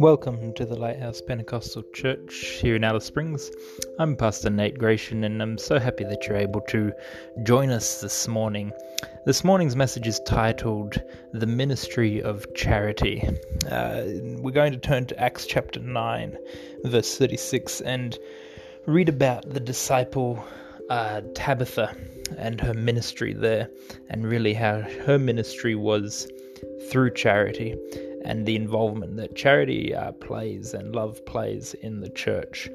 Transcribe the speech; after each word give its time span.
Welcome 0.00 0.52
to 0.54 0.66
the 0.66 0.74
Lighthouse 0.74 1.20
Pentecostal 1.20 1.84
Church 1.92 2.34
here 2.60 2.74
in 2.74 2.82
Alice 2.82 3.04
Springs. 3.04 3.52
I'm 4.00 4.16
Pastor 4.16 4.50
Nate 4.50 4.76
Gratian, 4.76 5.22
and 5.22 5.40
I'm 5.40 5.56
so 5.56 5.78
happy 5.78 6.02
that 6.02 6.26
you're 6.26 6.36
able 6.36 6.62
to 6.62 6.92
join 7.44 7.70
us 7.70 8.00
this 8.00 8.26
morning. 8.26 8.72
This 9.24 9.44
morning's 9.44 9.76
message 9.76 10.08
is 10.08 10.18
titled 10.26 11.00
The 11.32 11.46
Ministry 11.46 12.20
of 12.20 12.52
Charity. 12.54 13.22
Uh, 13.70 14.02
we're 14.40 14.50
going 14.50 14.72
to 14.72 14.78
turn 14.78 15.06
to 15.06 15.20
Acts 15.20 15.46
chapter 15.46 15.78
9, 15.78 16.38
verse 16.82 17.16
36, 17.16 17.80
and 17.82 18.18
read 18.86 19.08
about 19.08 19.48
the 19.48 19.60
disciple 19.60 20.44
uh, 20.90 21.20
Tabitha 21.36 21.96
and 22.36 22.60
her 22.60 22.74
ministry 22.74 23.32
there, 23.32 23.70
and 24.10 24.26
really 24.26 24.54
how 24.54 24.80
her 25.06 25.20
ministry 25.20 25.76
was 25.76 26.26
through 26.90 27.12
charity 27.12 27.76
and 28.24 28.46
the 28.46 28.56
involvement 28.56 29.16
that 29.16 29.36
charity 29.36 29.94
uh, 29.94 30.12
plays 30.12 30.74
and 30.74 30.94
love 30.94 31.24
plays 31.26 31.74
in 31.74 32.00
the 32.00 32.08
church. 32.10 32.70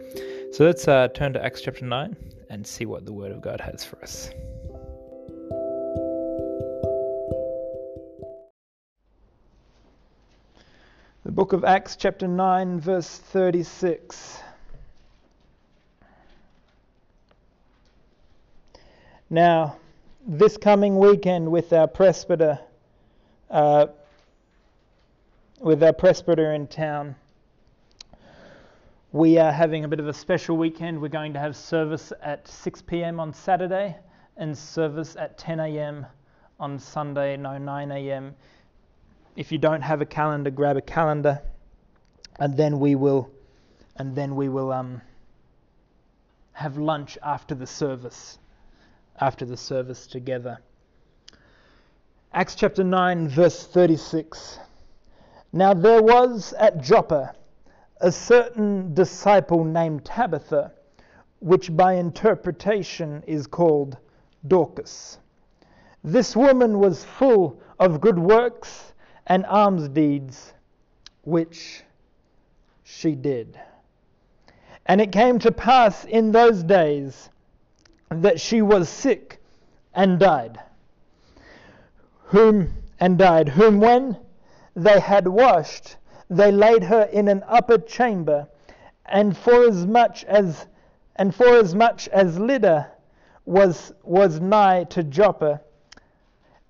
So 0.51 0.65
let's 0.65 0.87
uh, 0.87 1.07
turn 1.09 1.33
to 1.33 1.43
Acts 1.43 1.61
chapter 1.61 1.85
9 1.85 2.15
and 2.49 2.65
see 2.65 2.85
what 2.85 3.05
the 3.05 3.13
Word 3.13 3.31
of 3.31 3.41
God 3.41 3.59
has 3.61 3.83
for 3.83 4.01
us. 4.01 4.29
The 11.25 11.31
book 11.31 11.53
of 11.53 11.63
Acts, 11.63 11.95
chapter 11.95 12.27
9, 12.27 12.79
verse 12.79 13.17
36. 13.17 14.39
Now, 19.29 19.77
this 20.25 20.57
coming 20.57 20.97
weekend 20.97 21.51
with 21.51 21.71
our 21.71 21.87
presbyter, 21.87 22.59
uh, 23.51 23.87
with 25.61 25.83
our 25.83 25.91
presbyter 25.91 26.53
in 26.53 26.67
town. 26.67 27.15
We 29.11 29.37
are 29.37 29.51
having 29.51 29.83
a 29.83 29.87
bit 29.89 29.99
of 29.99 30.07
a 30.07 30.13
special 30.13 30.55
weekend. 30.55 31.01
We're 31.01 31.09
going 31.09 31.33
to 31.33 31.39
have 31.39 31.55
service 31.55 32.13
at 32.21 32.47
6 32.47 32.81
p.m. 32.83 33.19
on 33.19 33.33
Saturday 33.33 33.97
and 34.37 34.57
service 34.57 35.17
at 35.17 35.37
10 35.37 35.59
a.m. 35.59 36.05
on 36.61 36.79
Sunday, 36.79 37.35
no 37.35 37.57
9 37.57 37.91
a.m. 37.91 38.35
If 39.35 39.51
you 39.51 39.57
don't 39.57 39.81
have 39.81 39.99
a 39.99 40.05
calendar, 40.05 40.49
grab 40.49 40.77
a 40.77 40.81
calendar, 40.81 41.41
and 42.39 42.55
then 42.55 42.79
we 42.79 42.95
will, 42.95 43.29
and 43.97 44.15
then 44.15 44.37
we 44.37 44.47
will 44.47 44.71
um, 44.71 45.01
have 46.53 46.77
lunch 46.77 47.17
after 47.21 47.53
the 47.53 47.67
service, 47.67 48.39
after 49.19 49.43
the 49.43 49.57
service 49.57 50.07
together. 50.07 50.59
Acts 52.31 52.55
chapter 52.55 52.83
9, 52.83 53.27
verse 53.27 53.65
36. 53.65 54.59
Now 55.51 55.73
there 55.73 56.01
was 56.03 56.53
at 56.59 56.79
Joppa 56.79 57.33
a 58.01 58.11
certain 58.11 58.93
disciple 58.93 59.63
named 59.63 60.05
Tabitha, 60.05 60.71
which 61.39 61.75
by 61.75 61.93
interpretation 61.93 63.23
is 63.25 63.47
called 63.47 63.97
Dorcas. 64.47 65.19
This 66.03 66.35
woman 66.35 66.79
was 66.79 67.03
full 67.03 67.59
of 67.79 67.99
good 67.99 68.19
works 68.19 68.93
and 69.25 69.45
alms 69.47 69.89
deeds, 69.89 70.53
which 71.23 71.83
she 72.83 73.15
did. 73.15 73.59
And 74.85 75.01
it 75.01 75.11
came 75.11 75.39
to 75.39 75.51
pass 75.51 76.05
in 76.05 76.31
those 76.31 76.63
days 76.63 77.29
that 78.09 78.39
she 78.39 78.61
was 78.61 78.87
sick 78.87 79.41
and 79.93 80.19
died. 80.19 80.59
Whom 82.25 82.73
and 82.99 83.17
died, 83.17 83.49
whom 83.49 83.79
when 83.79 84.17
they 84.83 84.99
had 84.99 85.27
washed, 85.27 85.97
they 86.29 86.51
laid 86.51 86.83
her 86.83 87.03
in 87.03 87.27
an 87.27 87.43
upper 87.47 87.77
chamber, 87.77 88.47
and 89.05 89.35
for 89.35 89.67
as 89.67 89.85
much 89.85 90.23
as 90.25 90.67
and 91.17 91.35
for 91.35 91.57
as 91.57 91.75
much 91.75 92.07
as 92.09 92.39
Lydda 92.39 92.89
was 93.45 93.93
was 94.03 94.39
nigh 94.39 94.85
to 94.85 95.03
Joppa, 95.03 95.59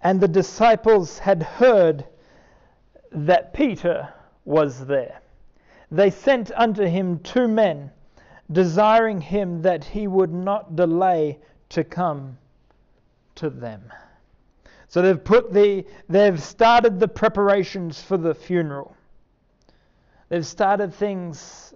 and 0.02 0.20
the 0.20 0.28
disciples 0.28 1.20
had 1.20 1.44
heard 1.44 2.06
that 3.12 3.54
Peter 3.54 4.10
was 4.46 4.86
there. 4.86 5.22
They 5.92 6.10
sent 6.10 6.52
unto 6.56 6.86
him 6.86 7.20
two 7.20 7.48
men, 7.48 7.92
desiring 8.52 9.22
him 9.22 9.62
that 9.62 9.84
he 9.84 10.08
would 10.08 10.34
not 10.34 10.76
delay 10.76 11.40
to 11.70 11.84
come 11.84 12.38
to 13.36 13.50
them. 13.50 13.92
So 14.90 15.04
they've 15.04 15.24
put 15.24 15.54
the 15.54 15.86
they've 16.10 16.42
started 16.42 17.00
the 17.00 17.08
preparations 17.08 18.02
for 18.02 18.18
the 18.18 18.34
funeral. 18.34 18.96
They've 20.30 20.46
started 20.46 20.94
things 20.94 21.76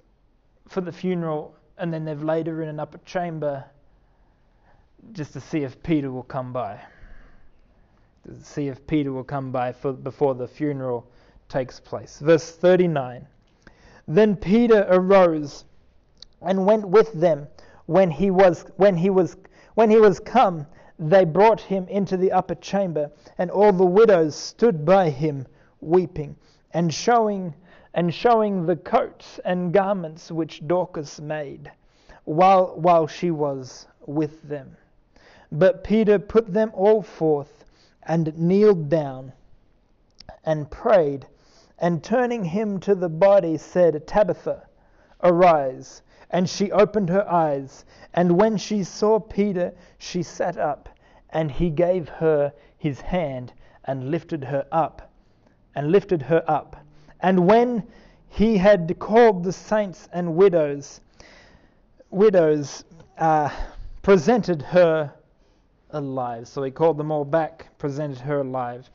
for 0.68 0.82
the 0.82 0.92
funeral 0.92 1.56
and 1.78 1.94
then 1.94 2.06
they've 2.06 2.24
laid 2.24 2.48
her 2.48 2.64
in 2.64 2.70
an 2.70 2.80
upper 2.80 2.98
chamber 3.00 3.66
just 5.12 5.34
to 5.34 5.42
see 5.42 5.60
if 5.60 5.82
Peter 5.84 6.12
will 6.12 6.24
come 6.24 6.52
by. 6.52 6.80
To 8.26 8.44
see 8.44 8.68
if 8.68 8.86
Peter 8.88 9.12
will 9.12 9.24
come 9.24 9.52
by 9.52 9.72
for, 9.74 9.94
before 9.94 10.34
the 10.34 10.48
funeral 10.48 11.08
takes 11.50 11.80
place. 11.80 12.18
Verse 12.20 12.52
39. 12.52 13.28
Then 14.08 14.36
Peter 14.36 14.88
arose 14.90 15.66
and 16.42 16.66
went 16.66 16.88
with 16.88 17.14
them 17.14 17.48
when 17.86 18.10
he 18.10 18.32
was 18.32 18.66
when 18.78 18.98
he 18.98 19.12
was 19.12 19.38
when 19.76 19.92
he 19.92 20.00
was 20.00 20.20
come 20.20 20.66
they 21.10 21.26
brought 21.26 21.60
him 21.60 21.88
into 21.88 22.16
the 22.16 22.32
upper 22.32 22.56
chamber, 22.56 23.12
and 23.38 23.52
all 23.52 23.74
the 23.74 23.86
widows 23.86 24.36
stood 24.36 24.86
by 24.86 25.10
him 25.10 25.46
weeping, 25.82 26.36
and 26.74 26.94
showing 26.94 27.54
and 27.94 28.14
showing 28.14 28.66
the 28.66 28.76
coats 28.76 29.40
and 29.46 29.74
garments 29.74 30.32
which 30.32 30.68
Dorcas 30.68 31.22
made, 31.22 31.72
while 32.24 32.76
while 32.76 33.06
she 33.06 33.32
was 33.32 33.88
with 34.06 34.42
them. 34.48 34.78
But 35.52 35.84
Peter 35.84 36.18
put 36.18 36.52
them 36.52 36.72
all 36.74 37.02
forth, 37.02 37.66
and 38.02 38.38
kneeled 38.38 38.90
down, 38.90 39.34
and 40.44 40.72
prayed, 40.72 41.28
and 41.80 42.04
turning 42.04 42.46
him 42.46 42.80
to 42.80 42.96
the 42.96 43.10
body 43.10 43.58
said, 43.58 44.08
Tabitha, 44.08 44.64
arise. 45.22 46.02
And 46.30 46.50
she 46.50 46.72
opened 46.72 47.10
her 47.10 47.30
eyes, 47.30 47.86
and 48.14 48.40
when 48.40 48.58
she 48.58 48.84
saw 48.84 49.20
Peter, 49.20 49.72
she 50.00 50.24
sat 50.24 50.58
up, 50.58 50.90
and 51.34 51.52
he 51.52 51.70
gave 51.70 52.08
her 52.08 52.54
his 52.78 53.02
hand 53.02 53.52
and 53.86 54.12
lifted 54.12 54.44
her 54.44 54.66
up, 54.72 55.12
and 55.76 55.92
lifted 55.92 56.22
her 56.22 56.44
up. 56.48 56.78
And 57.20 57.48
when 57.48 57.84
he 58.30 58.58
had 58.58 58.98
called 59.00 59.44
the 59.44 59.52
saints 59.52 60.08
and 60.14 60.36
widows, 60.36 61.02
widows 62.10 62.86
uh, 63.18 63.50
presented 64.02 64.62
her 64.62 65.14
alive. 65.90 66.48
So 66.48 66.64
he 66.64 66.72
called 66.72 66.98
them 66.98 67.12
all 67.12 67.26
back, 67.26 67.68
presented 67.78 68.20
her 68.20 68.40
alive. 68.40 68.90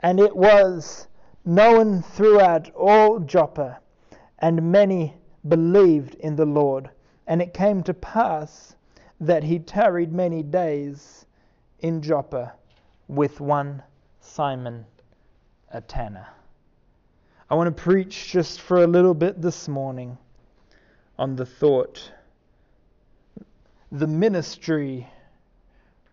And 0.00 0.20
it 0.20 0.34
was 0.34 1.08
known 1.44 2.02
throughout 2.02 2.70
all 2.74 3.18
Joppa, 3.18 3.80
and 4.38 4.70
many 4.70 5.14
believed 5.48 6.14
in 6.16 6.36
the 6.36 6.46
Lord. 6.46 6.90
And 7.26 7.40
it 7.40 7.54
came 7.54 7.82
to 7.84 7.94
pass 7.94 8.76
that 9.20 9.44
he 9.44 9.58
tarried 9.58 10.12
many 10.12 10.42
days 10.42 11.26
in 11.82 12.02
Joppa 12.02 12.54
with 13.08 13.40
one 13.40 13.82
Simon, 14.20 14.84
a 15.70 15.80
tanner. 15.80 16.26
I 17.48 17.54
want 17.54 17.74
to 17.74 17.82
preach 17.82 18.30
just 18.30 18.60
for 18.60 18.84
a 18.84 18.86
little 18.86 19.14
bit 19.14 19.42
this 19.42 19.66
morning 19.66 20.16
on 21.18 21.36
the 21.36 21.46
thought 21.46 22.12
the 23.92 24.06
ministry 24.06 25.06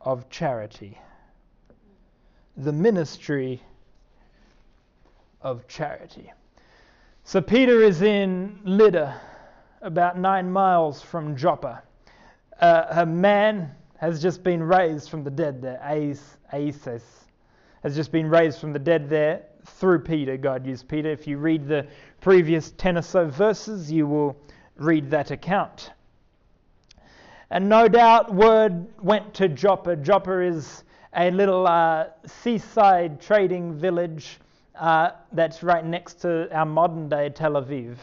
of 0.01 0.29
charity. 0.29 0.97
The 2.55 2.71
ministry 2.71 3.61
of 5.41 5.67
charity. 5.67 6.31
So 7.23 7.41
Peter 7.41 7.83
is 7.83 8.01
in 8.01 8.59
Lydda, 8.63 9.19
about 9.81 10.17
nine 10.17 10.49
miles 10.49 11.01
from 11.03 11.35
Joppa. 11.35 11.83
Uh, 12.59 12.85
a 12.89 13.05
man 13.05 13.75
has 13.97 14.21
just 14.21 14.43
been 14.43 14.63
raised 14.63 15.09
from 15.09 15.23
the 15.23 15.31
dead 15.31 15.61
there. 15.61 15.79
Aeneas 15.83 16.87
has 17.83 17.95
just 17.95 18.11
been 18.11 18.29
raised 18.29 18.59
from 18.59 18.73
the 18.73 18.79
dead 18.79 19.09
there 19.09 19.43
through 19.65 19.99
Peter. 19.99 20.37
God 20.37 20.65
used 20.65 20.87
Peter. 20.87 21.09
If 21.09 21.27
you 21.27 21.37
read 21.37 21.67
the 21.67 21.87
previous 22.21 22.71
10 22.71 22.97
or 22.97 23.01
so 23.01 23.27
verses, 23.27 23.91
you 23.91 24.07
will 24.07 24.37
read 24.77 25.09
that 25.11 25.31
account. 25.31 25.91
And 27.49 27.69
no 27.69 27.87
doubt 27.87 28.33
word 28.33 28.87
went 29.01 29.33
to 29.35 29.47
Joppa. 29.47 29.95
Joppa 29.95 30.41
is 30.41 30.83
a 31.15 31.31
little 31.31 31.65
uh, 31.65 32.07
seaside 32.25 33.21
trading 33.21 33.73
village 33.73 34.39
uh, 34.75 35.11
that's 35.31 35.63
right 35.63 35.85
next 35.85 36.15
to 36.21 36.53
our 36.55 36.65
modern 36.65 37.09
day 37.09 37.29
Tel 37.29 37.53
Aviv. 37.53 37.95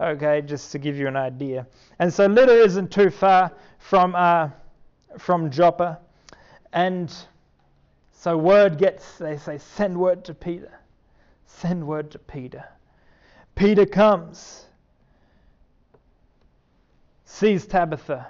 Okay, 0.00 0.42
just 0.42 0.72
to 0.72 0.78
give 0.78 0.96
you 0.96 1.08
an 1.08 1.16
idea. 1.16 1.66
And 1.98 2.12
so 2.12 2.26
Lydda 2.26 2.52
isn't 2.64 2.90
too 2.90 3.10
far 3.10 3.50
from, 3.78 4.14
uh, 4.14 4.50
from 5.18 5.50
Joppa. 5.50 5.98
And 6.72 7.14
so 8.12 8.36
word 8.36 8.78
gets, 8.78 9.18
they 9.18 9.36
say, 9.36 9.58
send 9.58 9.98
word 9.98 10.24
to 10.24 10.34
Peter. 10.34 10.78
Send 11.46 11.86
word 11.86 12.10
to 12.10 12.18
Peter. 12.18 12.64
Peter 13.54 13.86
comes, 13.86 14.66
sees 17.24 17.66
Tabitha, 17.66 18.26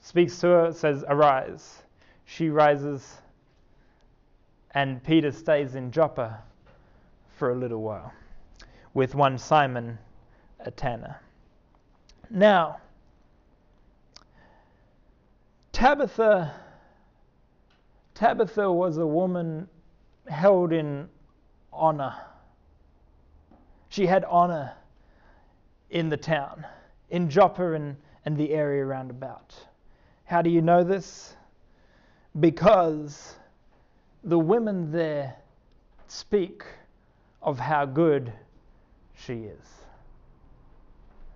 speaks 0.00 0.38
to 0.40 0.48
her, 0.48 0.72
says, 0.72 1.04
Arise. 1.08 1.82
She 2.24 2.50
rises, 2.50 3.18
and 4.72 5.02
Peter 5.02 5.30
stays 5.30 5.76
in 5.76 5.90
Joppa 5.90 6.42
for 7.36 7.50
a 7.50 7.54
little 7.54 7.80
while 7.80 8.12
with 8.94 9.14
one 9.14 9.38
Simon, 9.38 9.98
a 10.60 10.70
tanner. 10.70 11.20
Now, 12.30 12.78
Tabitha 15.78 16.52
Tabitha 18.12 18.72
was 18.72 18.98
a 18.98 19.06
woman 19.06 19.68
held 20.26 20.72
in 20.72 21.08
honor. 21.72 22.16
She 23.88 24.04
had 24.04 24.24
honor 24.24 24.72
in 25.90 26.08
the 26.08 26.16
town, 26.16 26.66
in 27.10 27.30
Joppa 27.30 27.74
and, 27.74 27.96
and 28.24 28.36
the 28.36 28.54
area 28.54 28.84
round 28.84 29.12
about. 29.12 29.54
How 30.24 30.42
do 30.42 30.50
you 30.50 30.62
know 30.62 30.82
this? 30.82 31.36
Because 32.40 33.36
the 34.24 34.36
women 34.36 34.90
there 34.90 35.36
speak 36.08 36.64
of 37.40 37.60
how 37.60 37.86
good 37.86 38.32
she 39.14 39.44
is. 39.44 39.68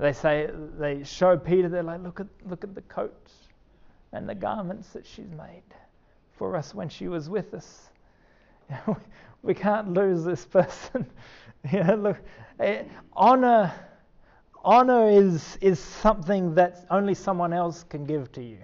They 0.00 0.12
say 0.12 0.50
they 0.80 1.04
show 1.04 1.36
Peter, 1.36 1.68
they're 1.68 1.84
like, 1.84 2.02
look 2.02 2.18
at 2.18 2.26
look 2.44 2.64
at 2.64 2.74
the 2.74 2.82
coat 2.82 3.30
and 4.12 4.28
the 4.28 4.34
garments 4.34 4.90
that 4.90 5.06
she's 5.06 5.30
made 5.30 5.62
for 6.36 6.56
us 6.56 6.74
when 6.74 6.88
she 6.88 7.08
was 7.08 7.28
with 7.30 7.54
us. 7.54 7.90
we 9.42 9.54
can't 9.54 9.92
lose 9.92 10.24
this 10.24 10.44
person. 10.44 11.06
you 11.72 11.82
know, 11.84 11.94
look, 11.94 12.18
eh, 12.60 12.84
honor, 13.12 13.72
honor 14.64 15.08
is 15.08 15.58
is 15.60 15.78
something 15.78 16.54
that 16.54 16.86
only 16.90 17.14
someone 17.14 17.52
else 17.52 17.84
can 17.84 18.04
give 18.04 18.30
to 18.32 18.42
you. 18.42 18.58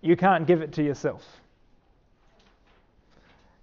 You 0.00 0.16
can't 0.16 0.46
give 0.46 0.62
it 0.62 0.72
to 0.74 0.82
yourself. 0.82 1.40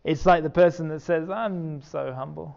It's 0.03 0.25
like 0.25 0.43
the 0.43 0.49
person 0.49 0.87
that 0.89 1.01
says, 1.01 1.29
"I'm 1.29 1.81
so 1.81 2.13
humble." 2.13 2.55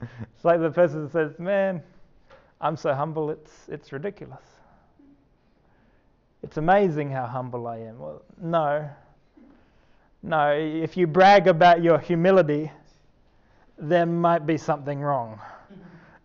it's 0.00 0.44
like 0.44 0.60
the 0.60 0.70
person 0.70 1.04
that 1.04 1.12
says, 1.12 1.38
"Man, 1.38 1.82
I'm 2.60 2.76
so 2.76 2.94
humble. 2.94 3.30
It's 3.30 3.68
it's 3.68 3.92
ridiculous." 3.92 4.51
It's 6.42 6.56
amazing 6.56 7.10
how 7.10 7.26
humble 7.26 7.66
I 7.68 7.78
am. 7.78 7.98
Well, 7.98 8.22
no. 8.40 8.88
No, 10.24 10.52
if 10.52 10.96
you 10.96 11.06
brag 11.06 11.46
about 11.46 11.82
your 11.82 11.98
humility, 11.98 12.70
there 13.78 14.06
might 14.06 14.46
be 14.46 14.56
something 14.56 15.00
wrong. 15.00 15.40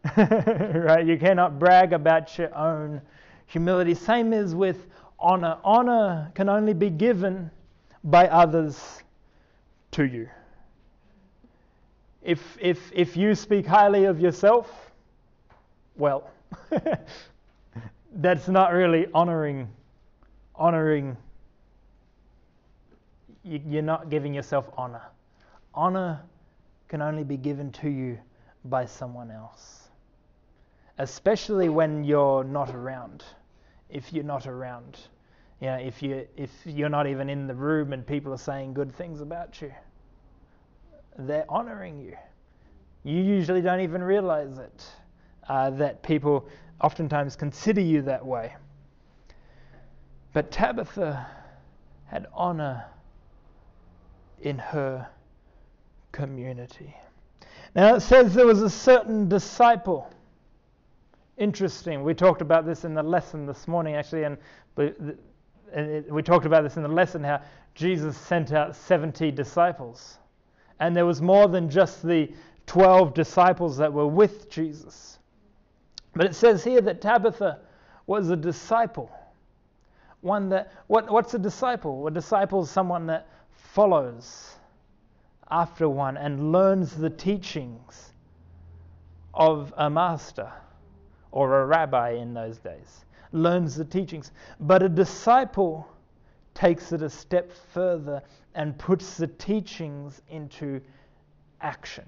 right? 0.17 1.05
You 1.05 1.17
cannot 1.17 1.59
brag 1.59 1.93
about 1.93 2.37
your 2.37 2.55
own 2.55 3.01
humility. 3.45 3.93
Same 3.93 4.33
as 4.33 4.55
with 4.55 4.87
honor. 5.19 5.57
Honor 5.63 6.31
can 6.35 6.49
only 6.49 6.73
be 6.73 6.89
given 6.89 7.49
by 8.03 8.27
others 8.27 9.03
to 9.91 10.03
you. 10.05 10.29
If, 12.21 12.57
if, 12.59 12.91
if 12.93 13.15
you 13.15 13.35
speak 13.35 13.65
highly 13.65 14.05
of 14.05 14.19
yourself, 14.19 14.91
well, 15.95 16.29
that's 18.15 18.47
not 18.47 18.73
really 18.73 19.07
honoring 19.13 19.69
honoring, 20.57 21.15
you're 23.43 23.81
not 23.81 24.09
giving 24.09 24.33
yourself 24.33 24.69
honor. 24.77 25.03
Honor 25.73 26.21
can 26.87 27.01
only 27.01 27.23
be 27.23 27.37
given 27.37 27.71
to 27.71 27.89
you 27.89 28.17
by 28.65 28.85
someone 28.85 29.31
else, 29.31 29.87
especially 30.97 31.69
when 31.69 32.03
you're 32.03 32.43
not 32.43 32.73
around. 32.73 33.23
If 33.89 34.11
you're 34.11 34.23
not 34.23 34.47
around, 34.47 34.97
you 35.61 35.67
know, 35.67 35.75
if 35.75 36.01
you 36.01 36.27
if 36.35 36.51
you're 36.65 36.89
not 36.89 37.07
even 37.07 37.29
in 37.29 37.47
the 37.47 37.55
room 37.55 37.93
and 37.93 38.05
people 38.05 38.33
are 38.33 38.37
saying 38.37 38.73
good 38.73 38.93
things 38.93 39.21
about 39.21 39.61
you, 39.61 39.71
they're 41.17 41.45
honoring 41.47 41.99
you. 41.99 42.17
You 43.03 43.21
usually 43.21 43.61
don't 43.61 43.79
even 43.79 44.03
realize 44.03 44.57
it. 44.57 44.85
Uh, 45.47 45.69
that 45.69 46.03
people 46.03 46.49
oftentimes 46.81 47.37
consider 47.37 47.79
you 47.79 48.01
that 48.01 48.25
way. 48.25 48.53
But 50.37 50.51
Tabitha 50.51 51.25
had 52.05 52.27
honor 52.31 52.85
in 54.39 54.59
her 54.59 55.07
community. 56.11 56.95
Now 57.73 57.95
it 57.95 58.01
says 58.01 58.35
there 58.35 58.45
was 58.45 58.61
a 58.61 58.69
certain 58.69 59.27
disciple. 59.29 60.13
Interesting. 61.37 62.03
We 62.03 62.13
talked 62.13 62.43
about 62.43 62.67
this 62.67 62.85
in 62.85 62.93
the 62.93 63.01
lesson 63.01 63.47
this 63.47 63.67
morning, 63.67 63.95
actually, 63.95 64.25
and 64.25 64.37
we 66.11 66.21
talked 66.21 66.45
about 66.45 66.61
this 66.61 66.77
in 66.77 66.83
the 66.83 66.87
lesson 66.87 67.23
how 67.23 67.41
Jesus 67.73 68.15
sent 68.15 68.53
out 68.53 68.75
70 68.75 69.31
disciples. 69.31 70.19
And 70.79 70.95
there 70.95 71.07
was 71.07 71.19
more 71.19 71.47
than 71.47 71.67
just 71.67 72.03
the 72.05 72.31
12 72.67 73.15
disciples 73.15 73.75
that 73.77 73.91
were 73.91 74.05
with 74.05 74.51
Jesus. 74.51 75.17
But 76.13 76.27
it 76.27 76.35
says 76.35 76.63
here 76.63 76.81
that 76.81 77.01
Tabitha 77.01 77.61
was 78.05 78.29
a 78.29 78.35
disciple 78.35 79.11
one 80.27 80.49
that 80.49 80.71
what, 80.87 81.09
what's 81.09 81.33
a 81.33 81.39
disciple? 81.39 82.05
A 82.05 82.11
disciple 82.11 82.61
is 82.61 82.69
someone 82.69 83.07
that 83.07 83.27
follows 83.51 84.57
after 85.49 85.89
one 85.89 86.17
and 86.17 86.51
learns 86.51 86.95
the 86.95 87.09
teachings 87.09 88.13
of 89.33 89.73
a 89.77 89.89
master 89.89 90.51
or 91.31 91.61
a 91.61 91.65
rabbi 91.65 92.11
in 92.11 92.33
those 92.33 92.57
days. 92.57 93.05
Learns 93.31 93.75
the 93.75 93.85
teachings. 93.85 94.31
But 94.59 94.83
a 94.83 94.89
disciple 94.89 95.87
takes 96.53 96.91
it 96.91 97.01
a 97.01 97.09
step 97.09 97.51
further 97.73 98.21
and 98.55 98.77
puts 98.77 99.17
the 99.17 99.27
teachings 99.27 100.21
into 100.29 100.81
action. 101.61 102.05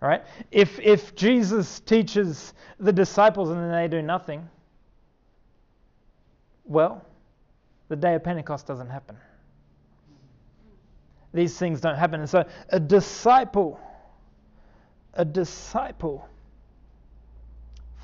Right? 0.00 0.24
If 0.50 0.80
if 0.80 1.14
Jesus 1.14 1.80
teaches 1.80 2.54
the 2.80 2.92
disciples 2.92 3.50
and 3.50 3.58
then 3.58 3.70
they 3.70 3.88
do 3.88 4.02
nothing, 4.02 4.48
well, 6.64 7.04
the 7.88 7.96
day 7.96 8.14
of 8.14 8.24
Pentecost 8.24 8.66
doesn't 8.66 8.88
happen. 8.88 9.16
These 11.34 11.58
things 11.58 11.80
don't 11.80 11.96
happen. 11.96 12.20
And 12.20 12.28
so 12.28 12.44
a 12.68 12.80
disciple, 12.80 13.80
a 15.14 15.24
disciple 15.24 16.28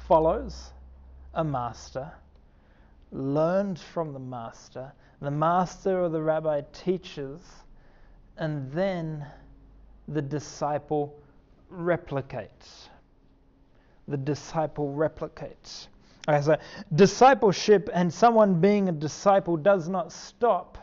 follows 0.07 0.73
a 1.35 1.45
master, 1.45 2.11
learns 3.13 3.83
from 3.83 4.13
the 4.13 4.19
master, 4.19 4.93
the 5.21 5.31
master 5.31 6.03
or 6.03 6.09
the 6.09 6.23
rabbi 6.23 6.63
teaches, 6.73 7.41
and 8.39 8.71
then 8.73 9.27
the 10.09 10.23
disciple 10.23 11.15
replicates. 11.73 12.89
The 14.07 14.17
disciple 14.17 14.95
replicates. 14.95 15.89
Okay, 16.29 16.43
so 16.43 16.57
discipleship 16.95 17.89
and 17.95 18.13
someone 18.13 18.61
being 18.61 18.91
a 18.91 18.93
disciple 18.93 19.57
does 19.57 19.89
not 19.89 20.13
stop 20.13 20.77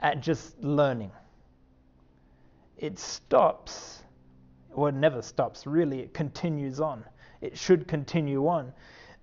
at 0.00 0.20
just 0.20 0.60
learning. 0.62 1.10
It 2.76 2.98
stops, 2.98 4.02
or 4.74 4.90
it 4.90 4.96
never 4.96 5.22
stops, 5.22 5.66
really, 5.66 6.00
it 6.00 6.12
continues 6.12 6.78
on. 6.78 7.04
It 7.40 7.56
should 7.56 7.88
continue 7.88 8.46
on 8.48 8.72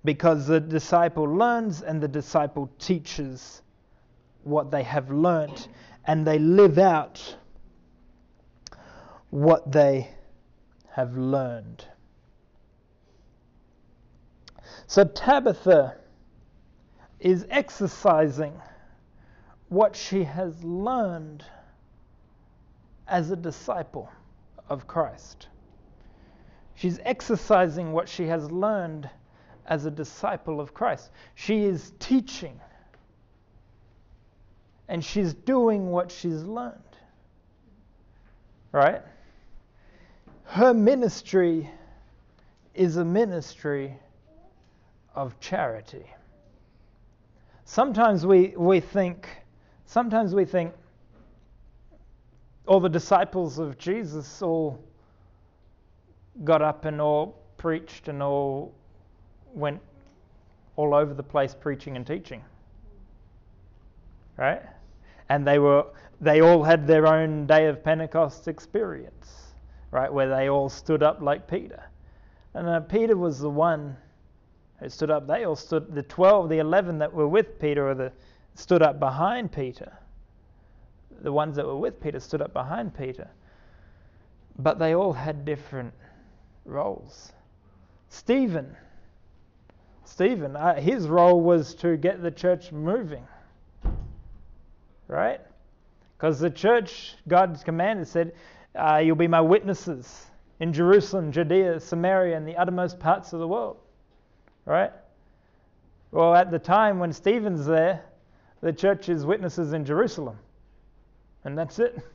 because 0.05 0.47
the 0.47 0.59
disciple 0.59 1.25
learns 1.25 1.83
and 1.83 2.01
the 2.01 2.07
disciple 2.07 2.69
teaches 2.79 3.61
what 4.43 4.71
they 4.71 4.83
have 4.83 5.11
learnt 5.11 5.67
and 6.05 6.25
they 6.25 6.39
live 6.39 6.79
out 6.79 7.37
what 9.29 9.71
they 9.71 10.09
have 10.91 11.15
learned. 11.15 11.85
So 14.89 15.03
Tabitha 15.03 15.97
is 17.19 17.45
exercising 17.51 18.59
what 19.67 19.95
she 19.95 20.23
has 20.23 20.63
learned 20.63 21.45
as 23.07 23.29
a 23.29 23.35
disciple 23.35 24.09
of 24.67 24.87
Christ. 24.87 25.47
She's 26.73 26.99
exercising 27.05 27.91
what 27.91 28.09
she 28.09 28.25
has 28.25 28.49
learned 28.49 29.07
as 29.67 29.85
a 29.85 29.91
disciple 29.91 30.59
of 30.59 30.73
Christ. 30.73 31.11
She 31.35 31.65
is 31.65 31.93
teaching 31.99 32.59
and 34.87 35.05
she's 35.05 35.35
doing 35.35 35.91
what 35.91 36.09
she's 36.09 36.41
learned. 36.41 36.97
Right? 38.71 39.03
Her 40.45 40.73
ministry 40.73 41.69
is 42.73 42.97
a 42.97 43.05
ministry 43.05 43.95
of 45.19 45.37
charity. 45.41 46.05
Sometimes 47.65 48.25
we, 48.25 48.53
we 48.55 48.79
think, 48.79 49.27
sometimes 49.85 50.33
we 50.33 50.45
think, 50.45 50.73
all 52.65 52.79
the 52.79 52.87
disciples 52.87 53.59
of 53.59 53.77
Jesus 53.77 54.41
all 54.41 54.81
got 56.45 56.61
up 56.61 56.85
and 56.85 57.01
all 57.01 57.37
preached 57.57 58.07
and 58.07 58.23
all 58.23 58.73
went 59.53 59.81
all 60.77 60.95
over 60.95 61.13
the 61.13 61.23
place 61.23 61.53
preaching 61.53 61.97
and 61.97 62.07
teaching. 62.07 62.41
Right? 64.37 64.61
And 65.27 65.45
they 65.45 65.59
were 65.59 65.85
they 66.21 66.41
all 66.41 66.63
had 66.63 66.87
their 66.87 67.05
own 67.07 67.45
day 67.45 67.65
of 67.65 67.83
Pentecost 67.83 68.47
experience, 68.47 69.51
right, 69.91 70.11
where 70.11 70.29
they 70.29 70.47
all 70.47 70.69
stood 70.69 71.03
up 71.03 71.21
like 71.21 71.45
Peter. 71.45 71.83
And 72.53 72.69
uh, 72.69 72.79
Peter 72.79 73.17
was 73.17 73.39
the 73.39 73.49
one 73.49 73.97
who 74.79 74.89
stood 74.89 75.11
up. 75.11 75.27
They 75.27 75.45
all 75.45 75.55
stood, 75.55 75.93
the 75.93 76.03
12, 76.03 76.49
the 76.49 76.59
11 76.59 76.99
that 76.99 77.13
were 77.13 77.27
with 77.27 77.59
Peter, 77.59 77.89
or 77.89 77.95
the, 77.95 78.11
stood 78.55 78.81
up 78.81 78.99
behind 78.99 79.51
Peter. 79.51 79.97
The 81.21 81.31
ones 81.31 81.55
that 81.55 81.65
were 81.65 81.77
with 81.77 82.01
Peter 82.01 82.19
stood 82.19 82.41
up 82.41 82.53
behind 82.53 82.95
Peter. 82.97 83.29
But 84.57 84.79
they 84.79 84.95
all 84.95 85.13
had 85.13 85.45
different 85.45 85.93
roles. 86.65 87.33
Stephen, 88.09 88.75
Stephen, 90.03 90.55
uh, 90.55 90.75
his 90.79 91.07
role 91.07 91.41
was 91.41 91.75
to 91.75 91.95
get 91.97 92.21
the 92.21 92.31
church 92.31 92.71
moving, 92.71 93.25
right? 95.07 95.39
Because 96.17 96.39
the 96.39 96.49
church, 96.49 97.15
God's 97.27 97.63
commanded, 97.63 98.07
said, 98.07 98.33
uh, 98.75 98.97
You'll 98.97 99.15
be 99.15 99.27
my 99.27 99.41
witnesses 99.41 100.25
in 100.59 100.73
Jerusalem, 100.73 101.31
Judea, 101.31 101.79
Samaria, 101.79 102.35
and 102.35 102.47
the 102.47 102.57
uttermost 102.57 102.99
parts 102.99 103.31
of 103.31 103.39
the 103.39 103.47
world. 103.47 103.77
Right? 104.65 104.91
Well, 106.11 106.35
at 106.35 106.51
the 106.51 106.59
time 106.59 106.99
when 106.99 107.13
Stephen's 107.13 107.65
there, 107.65 108.03
the 108.61 108.73
church 108.73 109.09
is 109.09 109.25
witnesses 109.25 109.73
in 109.73 109.85
Jerusalem. 109.85 110.37
And 111.43 111.57
that's 111.57 111.79
it. 111.79 111.99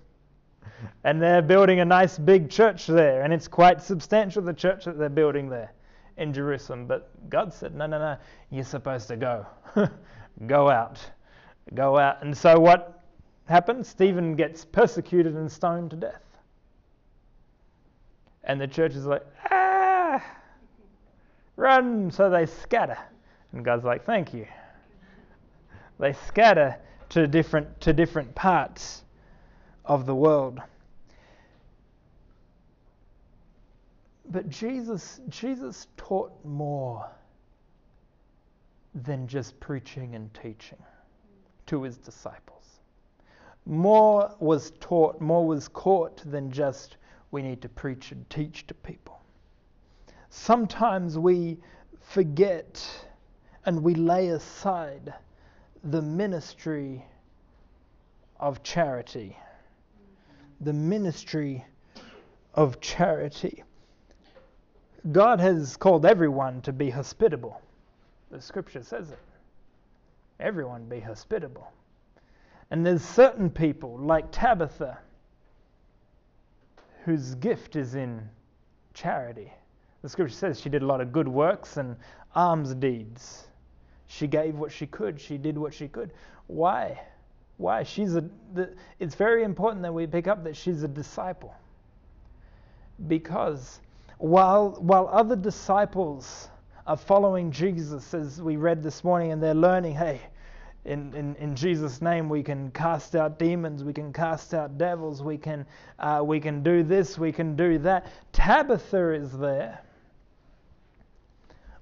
And 1.04 1.22
they're 1.22 1.42
building 1.42 1.80
a 1.80 1.84
nice 1.84 2.18
big 2.18 2.50
church 2.50 2.86
there, 2.86 3.22
and 3.22 3.32
it's 3.32 3.48
quite 3.48 3.82
substantial, 3.82 4.42
the 4.42 4.52
church 4.52 4.86
that 4.86 4.98
they're 4.98 5.08
building 5.08 5.48
there 5.48 5.72
in 6.16 6.32
Jerusalem. 6.32 6.86
But 6.86 7.10
God 7.30 7.52
said, 7.52 7.74
No, 7.74 7.86
no, 7.86 7.98
no, 7.98 8.16
you're 8.50 8.64
supposed 8.64 9.08
to 9.08 9.16
go. 9.16 9.46
go 10.46 10.70
out. 10.70 10.98
Go 11.74 11.98
out. 11.98 12.22
And 12.22 12.36
so 12.36 12.58
what 12.58 13.02
happens? 13.46 13.88
Stephen 13.88 14.36
gets 14.36 14.64
persecuted 14.64 15.34
and 15.34 15.50
stoned 15.50 15.90
to 15.90 15.96
death. 15.96 16.22
And 18.44 18.60
the 18.60 18.68
church 18.68 18.94
is 18.94 19.06
like, 19.06 19.24
ah, 19.50 19.73
run. 21.56 22.10
So 22.10 22.30
they 22.30 22.46
scatter. 22.46 22.98
And 23.52 23.64
God's 23.64 23.84
like, 23.84 24.04
thank 24.04 24.34
you. 24.34 24.46
They 25.98 26.12
scatter 26.12 26.76
to 27.10 27.26
different, 27.26 27.80
to 27.82 27.92
different 27.92 28.34
parts 28.34 29.04
of 29.84 30.06
the 30.06 30.14
world. 30.14 30.60
But 34.30 34.48
Jesus, 34.48 35.20
Jesus 35.28 35.86
taught 35.96 36.32
more 36.44 37.08
than 38.94 39.26
just 39.26 39.58
preaching 39.60 40.14
and 40.14 40.32
teaching 40.34 40.82
to 41.66 41.82
his 41.82 41.96
disciples. 41.96 42.80
More 43.66 44.34
was 44.40 44.72
taught, 44.80 45.20
more 45.20 45.46
was 45.46 45.68
caught 45.68 46.22
than 46.30 46.50
just 46.50 46.96
we 47.30 47.42
need 47.42 47.62
to 47.62 47.68
preach 47.68 48.12
and 48.12 48.28
teach 48.30 48.66
to 48.66 48.74
people. 48.74 49.20
Sometimes 50.36 51.16
we 51.16 51.58
forget 52.00 52.84
and 53.64 53.82
we 53.82 53.94
lay 53.94 54.28
aside 54.28 55.14
the 55.84 56.02
ministry 56.02 57.06
of 58.40 58.62
charity. 58.64 59.38
The 60.60 60.72
ministry 60.72 61.64
of 62.52 62.80
charity. 62.80 63.62
God 65.12 65.38
has 65.38 65.76
called 65.76 66.04
everyone 66.04 66.60
to 66.62 66.72
be 66.72 66.90
hospitable. 66.90 67.62
The 68.30 68.42
scripture 68.42 68.82
says 68.82 69.12
it. 69.12 69.18
Everyone 70.40 70.84
be 70.86 71.00
hospitable. 71.00 71.72
And 72.70 72.84
there's 72.84 73.04
certain 73.04 73.48
people, 73.48 73.96
like 73.98 74.32
Tabitha, 74.32 74.98
whose 77.04 77.36
gift 77.36 77.76
is 77.76 77.94
in 77.94 78.28
charity. 78.94 79.52
The 80.04 80.10
scripture 80.10 80.34
says 80.34 80.60
she 80.60 80.68
did 80.68 80.82
a 80.82 80.86
lot 80.86 81.00
of 81.00 81.12
good 81.12 81.26
works 81.26 81.78
and 81.78 81.96
alms 82.34 82.74
deeds. 82.74 83.46
She 84.06 84.26
gave 84.26 84.54
what 84.54 84.70
she 84.70 84.86
could, 84.86 85.18
she 85.18 85.38
did 85.38 85.56
what 85.56 85.72
she 85.72 85.88
could. 85.88 86.12
Why? 86.46 87.00
Why? 87.56 87.84
She's 87.84 88.14
a, 88.14 88.22
the, 88.52 88.74
it's 89.00 89.14
very 89.14 89.44
important 89.44 89.80
that 89.80 89.94
we 89.94 90.06
pick 90.06 90.28
up 90.28 90.44
that 90.44 90.58
she's 90.58 90.82
a 90.82 90.88
disciple. 90.88 91.54
Because 93.08 93.80
while, 94.18 94.72
while 94.72 95.08
other 95.10 95.36
disciples 95.36 96.50
are 96.86 96.98
following 96.98 97.50
Jesus, 97.50 98.12
as 98.12 98.42
we 98.42 98.56
read 98.56 98.82
this 98.82 99.04
morning, 99.04 99.32
and 99.32 99.42
they're 99.42 99.54
learning, 99.54 99.94
hey, 99.94 100.20
in, 100.84 101.14
in, 101.14 101.34
in 101.36 101.56
Jesus' 101.56 102.02
name, 102.02 102.28
we 102.28 102.42
can 102.42 102.70
cast 102.72 103.16
out 103.16 103.38
demons, 103.38 103.82
we 103.82 103.94
can 103.94 104.12
cast 104.12 104.52
out 104.52 104.76
devils, 104.76 105.22
we 105.22 105.38
can, 105.38 105.64
uh, 105.98 106.20
we 106.22 106.40
can 106.40 106.62
do 106.62 106.82
this, 106.82 107.16
we 107.16 107.32
can 107.32 107.56
do 107.56 107.78
that. 107.78 108.06
Tabitha 108.34 109.14
is 109.14 109.32
there. 109.32 109.80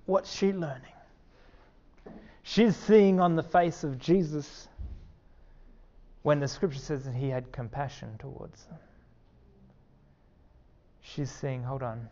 What's 0.06 0.32
she 0.32 0.52
learning? 0.52 0.82
She's 2.42 2.76
seeing 2.76 3.20
on 3.20 3.36
the 3.36 3.42
face 3.42 3.84
of 3.84 3.98
Jesus 3.98 4.68
when 6.22 6.40
the 6.40 6.48
scripture 6.48 6.78
says 6.78 7.04
that 7.04 7.14
he 7.14 7.28
had 7.28 7.52
compassion 7.52 8.16
towards 8.18 8.64
them. 8.64 8.78
She's 11.00 11.30
seeing, 11.30 11.62
hold 11.62 11.82
on, 11.82 12.08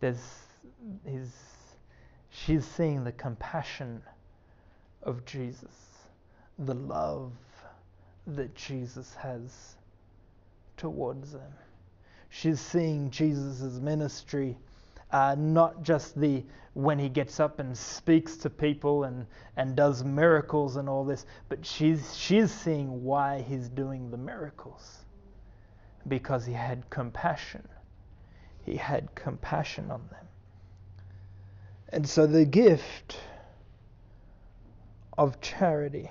there's 0.00 0.22
his, 1.06 1.30
she's 2.30 2.64
seeing 2.64 3.04
the 3.04 3.12
compassion 3.12 4.02
of 5.02 5.24
Jesus, 5.24 5.74
the 6.58 6.74
love 6.74 7.32
that 8.26 8.54
Jesus 8.54 9.14
has 9.14 9.76
towards 10.76 11.32
them. 11.32 11.52
She's 12.28 12.60
seeing 12.60 13.10
Jesus' 13.10 13.80
ministry, 13.80 14.56
uh, 15.12 15.36
not 15.38 15.82
just 15.82 16.18
the 16.18 16.42
when 16.74 16.98
he 16.98 17.08
gets 17.08 17.38
up 17.38 17.60
and 17.60 17.76
speaks 17.76 18.36
to 18.38 18.48
people 18.48 19.04
and, 19.04 19.26
and 19.56 19.76
does 19.76 20.02
miracles 20.02 20.76
and 20.76 20.88
all 20.88 21.04
this, 21.04 21.26
but 21.50 21.64
she's, 21.64 22.16
she's 22.16 22.50
seeing 22.50 23.04
why 23.04 23.42
he's 23.42 23.68
doing 23.68 24.10
the 24.10 24.16
miracles. 24.16 24.98
Because 26.08 26.46
he 26.46 26.52
had 26.52 26.88
compassion. 26.88 27.68
He 28.64 28.76
had 28.76 29.14
compassion 29.14 29.90
on 29.90 30.00
them. 30.10 30.26
And 31.90 32.08
so 32.08 32.26
the 32.26 32.46
gift 32.46 33.18
of 35.18 35.40
charity. 35.42 36.10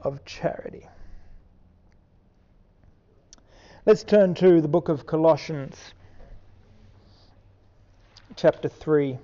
Of 0.00 0.24
charity. 0.26 0.86
Let's 3.86 4.02
turn 4.04 4.34
to 4.34 4.60
the 4.60 4.68
book 4.68 4.90
of 4.90 5.06
Colossians, 5.06 5.94
chapter 8.36 8.68
3. 8.68 9.18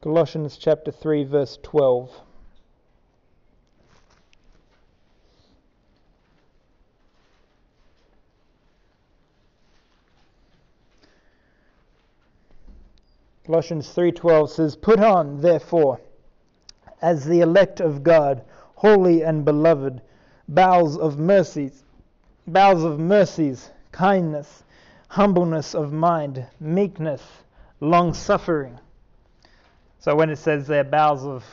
Colossians 0.00 0.56
chapter 0.56 0.92
3, 0.92 1.24
verse 1.24 1.58
12. 1.62 2.10
Colossians 13.44 13.88
3:12 13.88 14.50
says, 14.50 14.76
"Put 14.76 15.00
on, 15.00 15.40
therefore, 15.40 16.00
as 17.02 17.24
the 17.24 17.40
elect 17.40 17.80
of 17.80 18.02
God, 18.02 18.42
holy 18.74 19.22
and 19.22 19.44
beloved, 19.44 20.00
bowels 20.48 20.96
of 20.96 21.18
mercies, 21.18 21.84
bowels 22.46 22.84
of 22.84 22.98
mercies, 22.98 23.70
kindness, 23.92 24.64
humbleness 25.08 25.74
of 25.74 25.92
mind, 25.92 26.46
meekness, 26.60 27.22
long-suffering." 27.80 28.78
So 29.98 30.14
when 30.14 30.30
it 30.30 30.36
says 30.36 30.66
there 30.66 30.84
bowels 30.84 31.24
of 31.24 31.44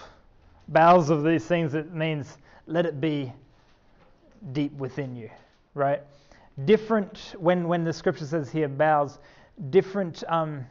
bowels 0.67 1.09
of 1.09 1.23
these 1.23 1.45
things, 1.45 1.73
it 1.73 1.93
means 1.93 2.37
let 2.67 2.85
it 2.85 2.99
be 3.01 3.33
deep 4.51 4.73
within 4.77 5.15
you, 5.15 5.29
right? 5.73 6.01
Different 6.65 7.35
when 7.37 7.67
when 7.67 7.83
the 7.83 7.93
scripture 7.93 8.25
says 8.25 8.51
here 8.51 8.67
bowels, 8.67 9.19
different 9.69 10.23
um, 10.27 10.65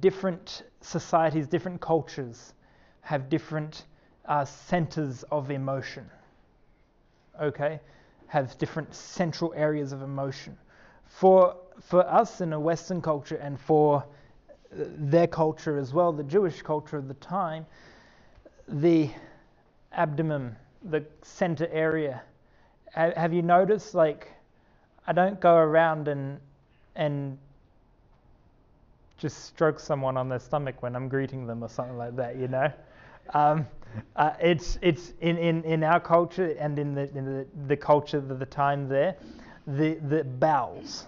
different 0.00 0.62
societies, 0.80 1.46
different 1.46 1.80
cultures 1.80 2.54
have 3.00 3.28
different 3.28 3.84
uh, 4.26 4.44
centers 4.44 5.24
of 5.24 5.50
emotion. 5.50 6.08
Okay? 7.40 7.80
Have 8.26 8.56
different 8.58 8.94
central 8.94 9.52
areas 9.56 9.92
of 9.92 10.02
emotion. 10.02 10.56
For 11.06 11.56
for 11.80 12.06
us 12.06 12.40
in 12.40 12.52
a 12.52 12.60
Western 12.60 13.00
culture 13.00 13.36
and 13.36 13.58
for 13.58 14.04
their 14.72 15.26
culture 15.26 15.78
as 15.78 15.92
well, 15.92 16.12
the 16.12 16.22
Jewish 16.22 16.62
culture 16.62 16.96
of 16.96 17.08
the 17.08 17.14
time, 17.14 17.66
the 18.68 19.10
abdomen, 19.92 20.56
the 20.84 21.04
center 21.22 21.68
area. 21.70 22.22
Have 22.94 23.32
you 23.32 23.42
noticed, 23.42 23.94
like, 23.94 24.32
I 25.06 25.12
don't 25.12 25.40
go 25.40 25.56
around 25.56 26.08
and 26.08 26.40
and 26.94 27.38
just 29.22 29.44
stroke 29.44 29.78
someone 29.78 30.16
on 30.16 30.28
their 30.28 30.40
stomach 30.40 30.82
when 30.82 30.96
I'm 30.96 31.08
greeting 31.08 31.46
them 31.46 31.62
or 31.62 31.68
something 31.68 31.96
like 31.96 32.16
that, 32.16 32.36
you 32.36 32.48
know. 32.48 32.70
Um, 33.34 33.68
uh, 34.16 34.32
it's 34.40 34.78
it's 34.82 35.12
in, 35.20 35.38
in, 35.38 35.62
in 35.62 35.84
our 35.84 36.00
culture 36.00 36.56
and 36.58 36.76
in 36.76 36.92
the 36.92 37.08
in 37.16 37.24
the, 37.24 37.46
the 37.68 37.76
culture 37.76 38.18
of 38.18 38.40
the 38.40 38.46
time 38.46 38.88
there, 38.88 39.14
the 39.68 39.94
the 40.08 40.24
bowels, 40.24 41.06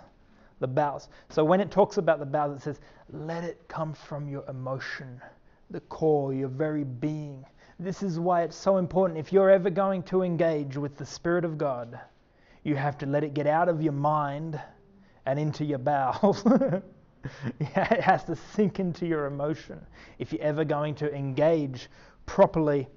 the 0.61 0.69
bowels. 0.69 1.09
So 1.29 1.45
when 1.45 1.61
it 1.61 1.73
talks 1.73 1.97
about 1.97 2.21
the 2.21 2.27
bowels, 2.27 2.59
it 2.59 2.63
says, 2.63 2.81
"Let 3.13 3.43
it 3.43 3.61
come 3.67 3.93
from 3.93 4.29
your 4.29 4.45
emotion, 4.49 5.21
the 5.71 5.81
core, 5.81 6.33
your 6.33 6.49
very 6.49 6.85
being." 6.85 7.45
This 7.81 8.05
is 8.05 8.21
why 8.21 8.43
it's 8.43 8.57
so 8.57 8.77
important. 8.77 9.19
If 9.19 9.33
you're 9.33 9.51
ever 9.51 9.71
going 9.71 10.05
to 10.05 10.23
engage 10.23 10.77
with 10.77 10.97
the 10.97 11.05
Spirit 11.05 11.45
of 11.45 11.59
God, 11.59 11.99
you 12.63 12.77
have 12.77 12.97
to 12.99 13.07
let 13.07 13.25
it 13.25 13.35
get 13.35 13.49
out 13.49 13.69
of 13.69 13.83
your 13.83 13.93
mind 13.93 14.61
and 15.27 15.37
into 15.37 15.65
your 15.65 15.79
bowels. 15.79 16.45
it 17.61 18.01
has 18.01 18.25
to 18.25 18.37
sink 18.37 18.81
into 18.81 19.07
your 19.07 19.27
emotion 19.27 19.85
if 20.19 20.33
you're 20.33 20.43
ever 20.43 20.65
going 20.65 20.95
to 20.97 21.15
engage 21.15 21.89
properly 22.27 22.89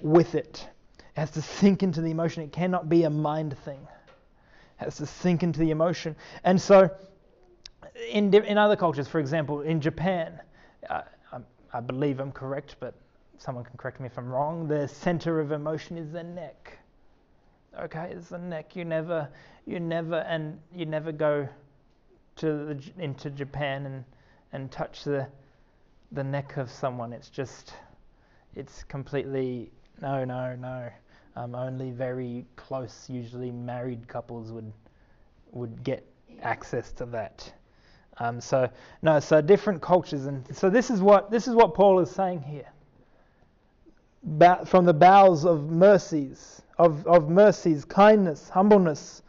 with 0.00 0.34
it. 0.34 0.68
It 0.98 1.20
has 1.20 1.30
to 1.32 1.42
sink 1.42 1.82
into 1.82 2.00
the 2.00 2.10
emotion. 2.10 2.42
It 2.42 2.52
cannot 2.52 2.88
be 2.88 3.04
a 3.04 3.10
mind 3.10 3.56
thing. 3.58 3.80
It 4.80 4.84
has 4.84 4.96
to 4.96 5.06
sink 5.06 5.42
into 5.42 5.60
the 5.60 5.70
emotion. 5.70 6.16
And 6.42 6.60
so, 6.60 6.90
in, 8.10 8.34
in 8.34 8.58
other 8.58 8.76
cultures, 8.76 9.06
for 9.06 9.20
example, 9.20 9.60
in 9.60 9.80
Japan, 9.80 10.40
I, 10.90 11.04
I 11.72 11.80
believe 11.80 12.20
I'm 12.20 12.32
correct, 12.32 12.76
but 12.78 12.94
someone 13.38 13.64
can 13.64 13.76
correct 13.76 14.00
me 14.00 14.06
if 14.06 14.16
I'm 14.16 14.28
wrong, 14.28 14.68
the 14.68 14.86
center 14.86 15.40
of 15.40 15.52
emotion 15.52 15.98
is 15.98 16.12
the 16.12 16.22
neck. 16.22 16.78
Okay, 17.80 18.12
it's 18.16 18.28
the 18.28 18.38
neck. 18.38 18.76
You 18.76 18.84
never, 18.84 19.28
you 19.66 19.80
never, 19.80 20.18
and 20.20 20.60
you 20.72 20.86
never 20.86 21.10
go 21.10 21.48
to 22.36 22.74
the, 22.74 22.82
into 22.98 23.30
Japan 23.30 23.86
and 23.86 24.04
and 24.52 24.70
touch 24.70 25.04
the 25.04 25.26
the 26.12 26.24
neck 26.24 26.56
of 26.56 26.70
someone. 26.70 27.12
It's 27.12 27.28
just, 27.28 27.74
it's 28.54 28.84
completely 28.84 29.70
no, 30.00 30.24
no, 30.24 30.54
no. 30.56 30.88
Um, 31.36 31.54
only 31.54 31.90
very 31.90 32.46
close, 32.54 33.06
usually 33.08 33.50
married 33.50 34.06
couples 34.06 34.52
would 34.52 34.72
would 35.52 35.82
get 35.82 36.06
access 36.42 36.92
to 36.92 37.06
that. 37.06 37.52
Um, 38.18 38.40
so 38.40 38.68
no, 39.02 39.18
so 39.18 39.40
different 39.40 39.82
cultures, 39.82 40.26
and 40.26 40.44
so 40.56 40.70
this 40.70 40.90
is 40.90 41.00
what 41.00 41.30
this 41.30 41.48
is 41.48 41.54
what 41.54 41.74
Paul 41.74 42.00
is 42.00 42.10
saying 42.10 42.42
here 42.42 42.66
from 44.64 44.84
the 44.84 44.94
bowels 44.94 45.44
of 45.44 45.70
mercies, 45.70 46.62
of, 46.78 47.06
of 47.06 47.28
mercies, 47.28 47.84
kindness, 47.84 48.48
humbleness, 48.48 49.22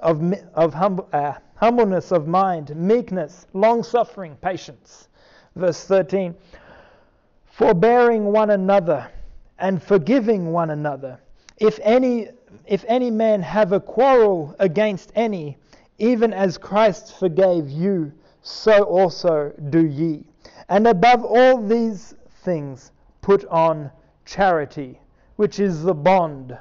of, 0.00 0.32
of 0.54 0.72
hum, 0.72 1.04
uh, 1.12 1.34
humbleness 1.60 2.10
of 2.10 2.26
mind, 2.26 2.74
meekness, 2.74 3.46
long 3.52 3.82
suffering, 3.82 4.34
patience. 4.40 5.08
Verse 5.54 5.84
13 5.84 6.34
Forbearing 7.44 8.24
one 8.24 8.48
another 8.50 9.06
and 9.58 9.82
forgiving 9.82 10.52
one 10.52 10.70
another. 10.70 11.20
If 11.58 11.78
any, 11.82 12.28
if 12.64 12.82
any 12.88 13.10
man 13.10 13.42
have 13.42 13.72
a 13.72 13.80
quarrel 13.80 14.56
against 14.58 15.12
any, 15.14 15.58
even 15.98 16.32
as 16.32 16.56
Christ 16.56 17.18
forgave 17.18 17.68
you, 17.68 18.10
so 18.40 18.84
also 18.84 19.52
do 19.68 19.84
ye. 19.84 20.24
And 20.70 20.86
above 20.86 21.22
all 21.22 21.62
these 21.62 22.14
things, 22.42 22.90
put 23.20 23.44
on 23.48 23.90
charity, 24.24 24.98
which 25.36 25.60
is 25.60 25.82
the 25.82 25.92
bond 25.92 26.56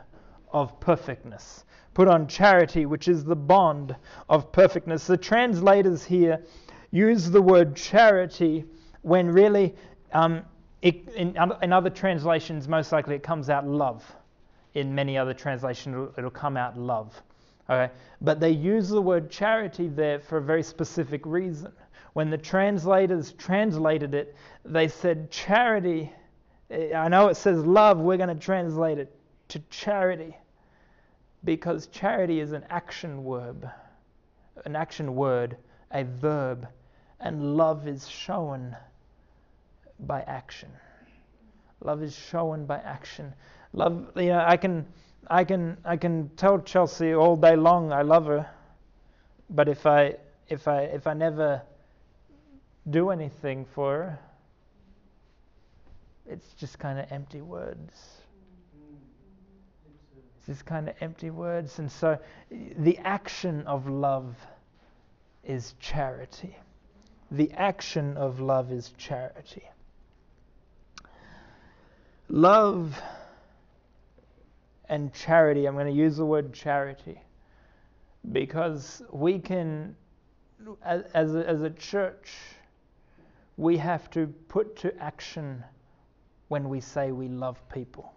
of 0.51 0.77
perfectness. 0.81 1.63
Put 1.93 2.07
on 2.07 2.27
charity, 2.27 2.85
which 2.85 3.07
is 3.07 3.23
the 3.23 3.35
bond 3.35 3.95
of 4.29 4.51
perfectness. 4.51 5.07
The 5.07 5.17
translators 5.17 6.03
here 6.03 6.43
use 6.91 7.29
the 7.29 7.41
word 7.41 7.75
charity 7.75 8.65
when 9.01 9.29
really, 9.29 9.75
um, 10.13 10.43
it, 10.81 11.07
in, 11.15 11.37
in 11.61 11.73
other 11.73 11.89
translations, 11.89 12.67
most 12.67 12.91
likely 12.91 13.15
it 13.15 13.23
comes 13.23 13.49
out 13.49 13.67
love. 13.67 14.03
In 14.75 14.93
many 14.93 15.17
other 15.17 15.33
translations, 15.33 15.93
it'll, 15.93 16.13
it'll 16.17 16.29
come 16.29 16.57
out 16.57 16.77
love. 16.77 17.21
Okay? 17.69 17.91
But 18.21 18.39
they 18.39 18.51
use 18.51 18.89
the 18.89 19.01
word 19.01 19.29
charity 19.29 19.87
there 19.87 20.19
for 20.19 20.37
a 20.37 20.41
very 20.41 20.63
specific 20.63 21.25
reason. 21.25 21.71
When 22.13 22.29
the 22.29 22.37
translators 22.37 23.33
translated 23.33 24.13
it, 24.13 24.35
they 24.65 24.87
said 24.87 25.31
charity 25.31 26.11
I 26.71 27.07
know 27.07 27.27
it 27.29 27.37
says 27.37 27.65
love, 27.65 27.97
we're 27.99 28.17
going 28.17 28.29
to 28.29 28.35
translate 28.35 28.99
it 28.99 29.15
to 29.49 29.59
charity 29.69 30.37
because 31.43 31.87
charity 31.87 32.39
is 32.39 32.51
an 32.51 32.65
action 32.69 33.23
verb, 33.23 33.69
an 34.65 34.75
action 34.75 35.15
word, 35.15 35.57
a 35.91 36.03
verb, 36.03 36.67
and 37.19 37.55
love 37.57 37.87
is 37.87 38.07
shown 38.07 38.75
by 40.01 40.21
action. 40.21 40.69
Love 41.81 42.03
is 42.03 42.15
shown 42.15 42.65
by 42.65 42.77
action. 42.77 43.33
Love, 43.73 44.11
you 44.15 44.27
know, 44.27 44.43
I 44.45 44.57
can, 44.57 44.85
I 45.27 45.43
can, 45.43 45.77
I 45.85 45.95
can 45.97 46.29
tell 46.35 46.59
Chelsea 46.59 47.13
all 47.13 47.35
day 47.35 47.55
long 47.55 47.93
I 47.93 48.01
love 48.01 48.25
her, 48.25 48.49
but 49.49 49.69
if 49.69 49.85
I, 49.85 50.15
if 50.47 50.67
I, 50.67 50.81
if 50.81 51.07
I 51.07 51.13
never 51.13 51.61
do 52.89 53.11
anything 53.11 53.65
for 53.65 53.91
her, 53.93 54.19
it's 56.25 56.53
just 56.53 56.79
kind 56.79 56.99
of 56.99 57.11
empty 57.11 57.41
words. 57.41 58.18
Just 60.49 60.65
kind 60.65 60.89
of 60.89 60.95
empty 60.99 61.29
words. 61.29 61.77
And 61.77 61.91
so 61.91 62.17
the 62.49 62.97
action 62.97 63.61
of 63.67 63.87
love 63.87 64.35
is 65.43 65.75
charity. 65.79 66.57
The 67.29 67.51
action 67.51 68.17
of 68.17 68.39
love 68.39 68.71
is 68.71 68.91
charity. 68.97 69.61
Love 72.29 72.99
and 74.89 75.13
charity, 75.13 75.67
I'm 75.67 75.75
going 75.75 75.85
to 75.85 75.93
use 75.93 76.17
the 76.17 76.25
word 76.25 76.51
charity 76.51 77.21
because 78.31 79.03
we 79.11 79.37
can, 79.37 79.95
as, 80.83 81.03
as, 81.13 81.35
a, 81.35 81.47
as 81.47 81.61
a 81.61 81.69
church, 81.69 82.31
we 83.55 83.77
have 83.77 84.09
to 84.11 84.25
put 84.47 84.77
to 84.77 84.97
action 84.99 85.63
when 86.47 86.69
we 86.69 86.79
say 86.79 87.11
we 87.11 87.27
love 87.27 87.59
people. 87.69 88.11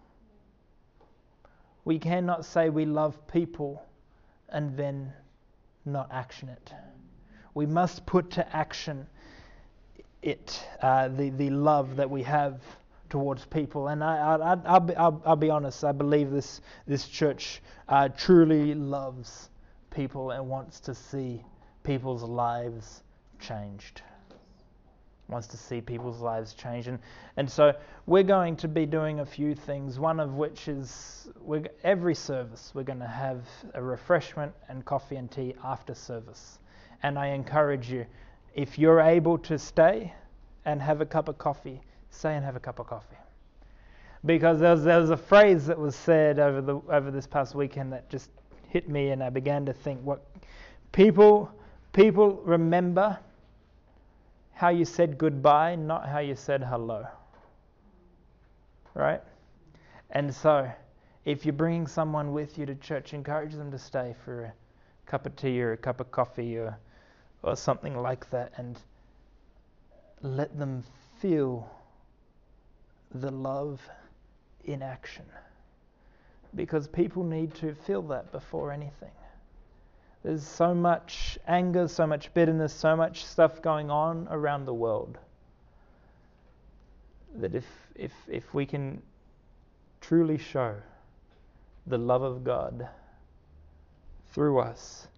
We 1.84 1.98
cannot 1.98 2.44
say 2.44 2.70
we 2.70 2.84
love 2.84 3.26
people 3.26 3.82
and 4.48 4.76
then 4.76 5.12
not 5.84 6.08
action 6.12 6.48
it. 6.48 6.72
We 7.54 7.66
must 7.66 8.06
put 8.06 8.30
to 8.32 8.56
action 8.56 9.06
it, 10.22 10.64
uh, 10.80 11.08
the, 11.08 11.30
the 11.30 11.50
love 11.50 11.96
that 11.96 12.08
we 12.08 12.22
have 12.22 12.62
towards 13.10 13.44
people. 13.44 13.88
And 13.88 14.02
I, 14.02 14.36
I, 14.36 14.56
I'll, 14.64 14.80
be, 14.80 14.94
I'll, 14.96 15.22
I'll 15.26 15.36
be 15.36 15.50
honest, 15.50 15.84
I 15.84 15.92
believe 15.92 16.30
this, 16.30 16.60
this 16.86 17.08
church 17.08 17.60
uh, 17.88 18.08
truly 18.08 18.74
loves 18.74 19.50
people 19.90 20.30
and 20.30 20.48
wants 20.48 20.80
to 20.80 20.94
see 20.94 21.44
people's 21.82 22.22
lives 22.22 23.02
changed 23.40 24.02
wants 25.32 25.48
to 25.48 25.56
see 25.56 25.80
people's 25.80 26.20
lives 26.20 26.54
change. 26.54 26.86
And, 26.86 26.98
and 27.36 27.50
so 27.50 27.74
we're 28.06 28.22
going 28.22 28.56
to 28.56 28.68
be 28.68 28.86
doing 28.86 29.20
a 29.20 29.26
few 29.26 29.54
things, 29.54 29.98
one 29.98 30.20
of 30.20 30.34
which 30.34 30.68
is 30.68 31.28
every 31.82 32.14
service 32.14 32.72
we're 32.74 32.82
going 32.82 33.00
to 33.00 33.06
have 33.06 33.44
a 33.74 33.82
refreshment 33.82 34.52
and 34.68 34.84
coffee 34.84 35.16
and 35.16 35.30
tea 35.30 35.54
after 35.64 35.94
service. 35.94 36.58
And 37.02 37.18
I 37.18 37.28
encourage 37.28 37.90
you, 37.90 38.06
if 38.54 38.78
you're 38.78 39.00
able 39.00 39.38
to 39.38 39.58
stay 39.58 40.12
and 40.64 40.80
have 40.80 41.00
a 41.00 41.06
cup 41.06 41.28
of 41.28 41.38
coffee, 41.38 41.80
stay 42.10 42.36
and 42.36 42.44
have 42.44 42.54
a 42.54 42.60
cup 42.60 42.78
of 42.78 42.86
coffee. 42.86 43.16
Because 44.24 44.60
there 44.60 44.70
was, 44.70 44.84
there 44.84 45.00
was 45.00 45.10
a 45.10 45.16
phrase 45.16 45.66
that 45.66 45.78
was 45.78 45.96
said 45.96 46.38
over, 46.38 46.60
the, 46.60 46.80
over 46.88 47.10
this 47.10 47.26
past 47.26 47.54
weekend 47.56 47.92
that 47.92 48.08
just 48.08 48.30
hit 48.68 48.88
me, 48.88 49.10
and 49.10 49.22
I 49.22 49.30
began 49.30 49.66
to 49.66 49.72
think 49.72 50.00
what 50.02 50.24
people, 50.92 51.50
people 51.92 52.40
remember 52.44 53.18
how 54.52 54.68
you 54.68 54.84
said 54.84 55.18
goodbye, 55.18 55.74
not 55.74 56.08
how 56.08 56.18
you 56.18 56.34
said 56.34 56.62
hello. 56.62 57.06
Right? 58.94 59.22
And 60.10 60.34
so, 60.34 60.70
if 61.24 61.44
you're 61.44 61.52
bringing 61.52 61.86
someone 61.86 62.32
with 62.32 62.58
you 62.58 62.66
to 62.66 62.74
church, 62.74 63.14
encourage 63.14 63.54
them 63.54 63.70
to 63.70 63.78
stay 63.78 64.14
for 64.24 64.44
a 64.44 64.52
cup 65.10 65.26
of 65.26 65.34
tea 65.36 65.62
or 65.62 65.72
a 65.72 65.76
cup 65.76 66.00
of 66.00 66.10
coffee 66.10 66.58
or, 66.58 66.76
or 67.42 67.56
something 67.56 67.96
like 67.96 68.28
that 68.30 68.52
and 68.56 68.78
let 70.20 70.56
them 70.58 70.84
feel 71.20 71.68
the 73.14 73.30
love 73.30 73.80
in 74.64 74.82
action. 74.82 75.24
Because 76.54 76.86
people 76.86 77.24
need 77.24 77.54
to 77.56 77.74
feel 77.74 78.02
that 78.02 78.30
before 78.32 78.72
anything. 78.72 79.10
There's 80.22 80.46
so 80.46 80.74
much 80.74 81.38
anger, 81.48 81.88
so 81.88 82.06
much 82.06 82.32
bitterness, 82.32 82.72
so 82.72 82.96
much 82.96 83.24
stuff 83.24 83.60
going 83.60 83.90
on 83.90 84.28
around 84.30 84.66
the 84.66 84.74
world 84.74 85.18
that 87.36 87.54
if, 87.54 87.64
if, 87.94 88.12
if 88.28 88.54
we 88.54 88.66
can 88.66 89.02
truly 90.00 90.38
show 90.38 90.76
the 91.86 91.98
love 91.98 92.22
of 92.22 92.44
God 92.44 92.88
through 94.32 94.60
us 94.60 95.08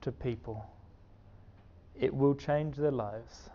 to 0.00 0.10
people, 0.10 0.64
it 1.98 2.12
will 2.14 2.34
change 2.34 2.76
their 2.76 2.90
lives. 2.90 3.50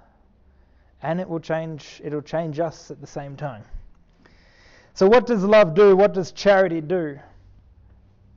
And 1.01 1.19
it 1.19 1.27
will 1.27 1.39
change 1.39 2.01
it'll 2.03 2.21
change 2.21 2.59
us 2.59 2.89
at 2.89 3.01
the 3.01 3.07
same 3.07 3.35
time. 3.35 3.63
So 4.93 5.07
what 5.07 5.27
does 5.27 5.43
love 5.43 5.75
do? 5.75 5.95
What 5.95 6.13
does 6.13 6.31
charity 6.31 6.81
do? 6.81 7.19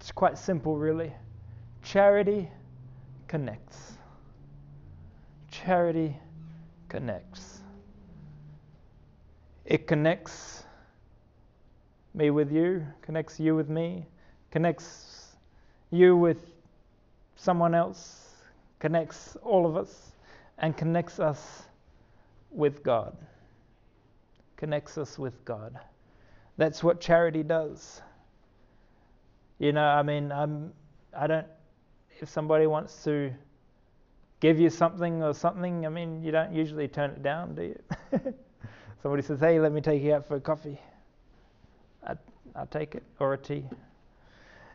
It's 0.00 0.12
quite 0.12 0.36
simple 0.36 0.76
really. 0.76 1.12
Charity 1.88 2.50
connects. 3.28 3.94
Charity 5.50 6.14
connects. 6.90 7.62
It 9.64 9.86
connects 9.86 10.64
me 12.12 12.28
with 12.28 12.52
you, 12.52 12.86
connects 13.00 13.40
you 13.40 13.56
with 13.56 13.70
me, 13.70 14.04
connects 14.50 15.34
you 15.90 16.14
with 16.14 16.44
someone 17.36 17.74
else, 17.74 18.34
connects 18.80 19.38
all 19.42 19.64
of 19.64 19.74
us, 19.74 20.12
and 20.58 20.76
connects 20.76 21.18
us 21.18 21.62
with 22.50 22.82
God. 22.82 23.16
Connects 24.58 24.98
us 24.98 25.18
with 25.18 25.42
God. 25.46 25.80
That's 26.58 26.84
what 26.84 27.00
charity 27.00 27.42
does. 27.42 28.02
You 29.58 29.72
know, 29.72 29.86
I 29.86 30.02
mean, 30.02 30.30
I'm, 30.30 30.74
I 31.16 31.26
don't, 31.26 31.46
if 32.20 32.28
somebody 32.28 32.66
wants 32.66 33.04
to 33.04 33.32
give 34.40 34.58
you 34.58 34.70
something 34.70 35.22
or 35.22 35.34
something, 35.34 35.86
I 35.86 35.88
mean, 35.88 36.22
you 36.22 36.30
don't 36.30 36.52
usually 36.52 36.88
turn 36.88 37.10
it 37.10 37.22
down, 37.22 37.54
do 37.54 37.62
you? 37.62 37.80
somebody 39.02 39.22
says, 39.22 39.40
hey, 39.40 39.60
let 39.60 39.72
me 39.72 39.80
take 39.80 40.02
you 40.02 40.14
out 40.14 40.26
for 40.26 40.36
a 40.36 40.40
coffee. 40.40 40.80
I, 42.06 42.14
I'll 42.54 42.66
take 42.66 42.94
it, 42.94 43.02
or 43.18 43.34
a 43.34 43.38
tea. 43.38 43.64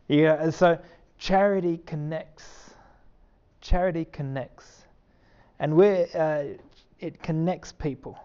Yeah, 0.08 0.50
so 0.50 0.78
charity 1.18 1.80
connects. 1.86 2.72
Charity 3.62 4.06
connects. 4.12 4.84
And 5.60 5.76
we're, 5.76 6.08
uh, 6.14 6.58
it 7.00 7.22
connects 7.24 7.72
people. 7.72 8.18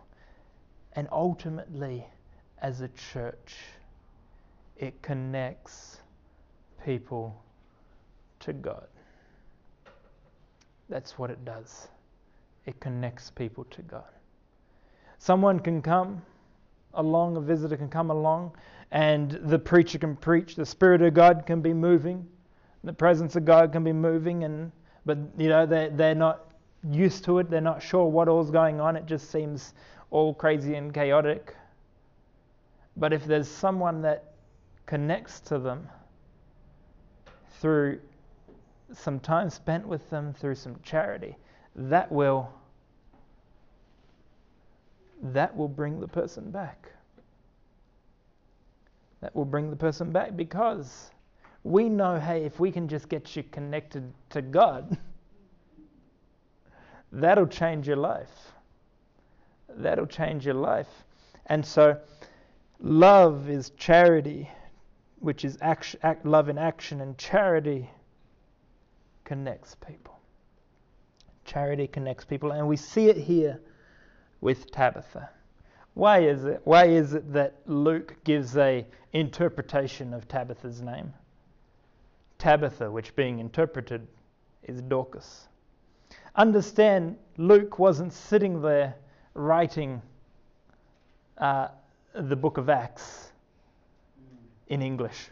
And 0.95 1.09
ultimately, 1.13 2.05
as 2.61 2.81
a 2.81 2.89
church, 2.89 3.57
it 4.77 5.01
connects 5.03 5.99
people 6.85 7.41
to 8.41 8.53
God. 8.53 8.87
That's 10.89 11.19
what 11.19 11.31
it 11.31 11.45
does. 11.45 11.89
It 12.67 12.81
connects 12.81 13.31
people 13.31 13.65
to 13.65 13.83
God. 13.83 14.05
Someone 15.19 15.61
can 15.61 15.83
come 15.83 16.23
along, 16.95 17.37
a 17.37 17.41
visitor 17.41 17.77
can 17.77 17.89
come 17.89 18.11
along, 18.11 18.53
and 18.91 19.33
the 19.43 19.59
preacher 19.59 19.99
can 19.99 20.17
preach. 20.17 20.55
The 20.55 20.67
Spirit 20.67 21.03
of 21.03 21.15
God 21.15 21.45
can 21.47 21.61
be 21.61 21.75
moving. 21.75 22.27
The 22.85 22.93
presence 22.93 23.37
of 23.37 23.45
God 23.45 23.73
can 23.73 23.85
be 23.85 23.93
moving, 23.93 24.45
and 24.45 24.73
but 25.05 25.19
you 25.37 25.49
know 25.49 25.67
they 25.67 25.91
they're 25.93 26.15
not 26.15 26.53
used 26.91 27.25
to 27.25 27.39
it. 27.39 27.51
They're 27.51 27.61
not 27.61 27.83
sure 27.83 28.07
what 28.07 28.29
all's 28.29 28.51
going 28.51 28.81
on. 28.81 28.97
It 28.97 29.07
just 29.07 29.31
seems 29.31 29.75
all 30.11 30.33
crazy 30.33 30.75
and 30.77 30.95
chaotic. 30.95 31.55
But 32.97 33.13
if 33.13 33.25
there's 33.25 33.49
someone 33.49 34.03
that 34.03 34.35
connects 34.87 35.41
to 35.41 35.59
them 35.59 35.89
through 37.61 38.01
some 38.93 39.21
time 39.21 39.51
spent 39.51 39.87
with 39.87 40.09
them, 40.11 40.33
through 40.33 40.55
some 40.55 40.77
charity, 40.83 41.37
that 41.75 42.11
will 42.11 42.51
that 45.23 45.57
will 45.57 45.69
bring 45.69 46.01
the 46.01 46.09
person 46.09 46.51
back. 46.51 46.93
That 49.21 49.35
will 49.35 49.45
bring 49.45 49.71
the 49.71 49.77
person 49.77 50.13
back 50.13 50.37
because 50.37 51.11
we 51.65 51.89
know, 51.89 52.21
hey, 52.21 52.45
if 52.45 52.61
we 52.61 52.71
can 52.71 52.87
just 52.87 53.09
get 53.09 53.35
you 53.35 53.43
connected 53.43 54.13
to 54.31 54.43
God, 54.43 54.97
that'll 57.13 57.49
change 57.49 57.89
your 57.89 57.97
life. 57.97 58.53
That'll 59.69 60.07
change 60.07 60.47
your 60.47 60.55
life. 60.55 60.89
And 61.47 61.67
so, 61.67 61.99
love 62.81 63.51
is 63.51 63.71
charity, 63.71 64.49
which 65.19 65.45
is 65.45 65.59
action, 65.61 65.99
act, 66.05 66.25
love 66.25 66.49
in 66.49 66.59
action, 66.59 67.01
and 67.01 67.19
charity 67.19 67.91
connects 69.29 69.75
people. 69.75 70.19
Charity 71.45 71.87
connects 71.87 72.25
people, 72.25 72.53
and 72.53 72.67
we 72.67 72.77
see 72.77 73.11
it 73.11 73.19
here 73.19 73.61
with 74.41 74.71
Tabitha. 74.71 75.29
Why 75.93 76.21
is 76.21 76.47
it? 76.47 76.63
Why 76.65 76.87
is 76.87 77.13
it 77.13 77.31
that 77.35 77.57
Luke 77.67 78.17
gives 78.25 78.57
a 78.57 78.87
interpretation 79.13 80.15
of 80.15 80.27
Tabitha's 80.29 80.81
name? 80.81 81.13
Tabitha, 82.39 82.91
which 82.91 83.15
being 83.17 83.39
interpreted 83.39 84.07
is 84.63 84.81
Dorcas. 84.81 85.49
Understand, 86.35 87.19
Luke 87.37 87.79
wasn't 87.79 88.15
sitting 88.15 88.63
there 88.63 88.95
writing 89.35 90.01
uh, 91.37 91.69
the 92.15 92.37
book 92.37 92.57
of 92.57 92.71
Acts 92.71 93.33
in 94.69 94.81
English. 94.81 95.29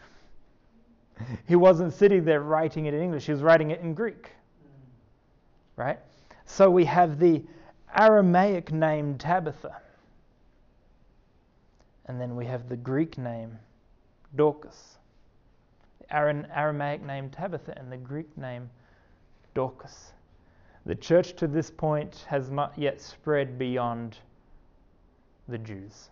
He 1.47 1.55
wasn't 1.55 1.93
sitting 1.93 2.23
there 2.25 2.41
writing 2.41 2.85
it 2.85 2.93
in 2.93 3.01
English, 3.01 3.25
he 3.25 3.31
was 3.31 3.41
writing 3.41 3.71
it 3.71 3.81
in 3.81 3.93
Greek. 3.93 4.31
Right? 5.75 5.99
So 6.45 6.69
we 6.69 6.85
have 6.85 7.19
the 7.19 7.43
Aramaic 7.95 8.71
name 8.71 9.17
Tabitha. 9.17 9.81
And 12.05 12.19
then 12.21 12.35
we 12.35 12.45
have 12.45 12.69
the 12.69 12.77
Greek 12.77 13.17
name 13.17 13.57
Dorcas. 14.35 14.97
The 15.99 16.15
Aramaic 16.15 17.03
name 17.03 17.29
Tabitha 17.29 17.77
and 17.77 17.91
the 17.91 17.97
Greek 17.97 18.37
name 18.37 18.69
Dorcas. 19.53 20.13
The 20.85 20.95
church 20.95 21.35
to 21.35 21.47
this 21.47 21.69
point 21.69 22.25
has 22.27 22.49
not 22.49 22.77
yet 22.77 23.01
spread 23.01 23.59
beyond 23.59 24.17
the 25.49 25.57
Jews. 25.57 26.09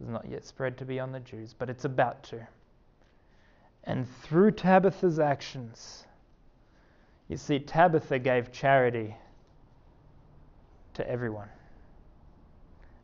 It 0.00 0.04
has 0.04 0.08
not 0.12 0.28
yet 0.28 0.44
spread 0.44 0.76
to 0.78 0.84
beyond 0.84 1.14
the 1.14 1.20
Jews, 1.20 1.54
but 1.56 1.70
it's 1.70 1.84
about 1.84 2.24
to. 2.24 2.44
And 3.84 4.08
through 4.22 4.52
Tabitha's 4.52 5.18
actions, 5.18 6.04
you 7.28 7.36
see, 7.36 7.58
Tabitha 7.58 8.18
gave 8.18 8.52
charity 8.52 9.16
to 10.94 11.08
everyone, 11.08 11.48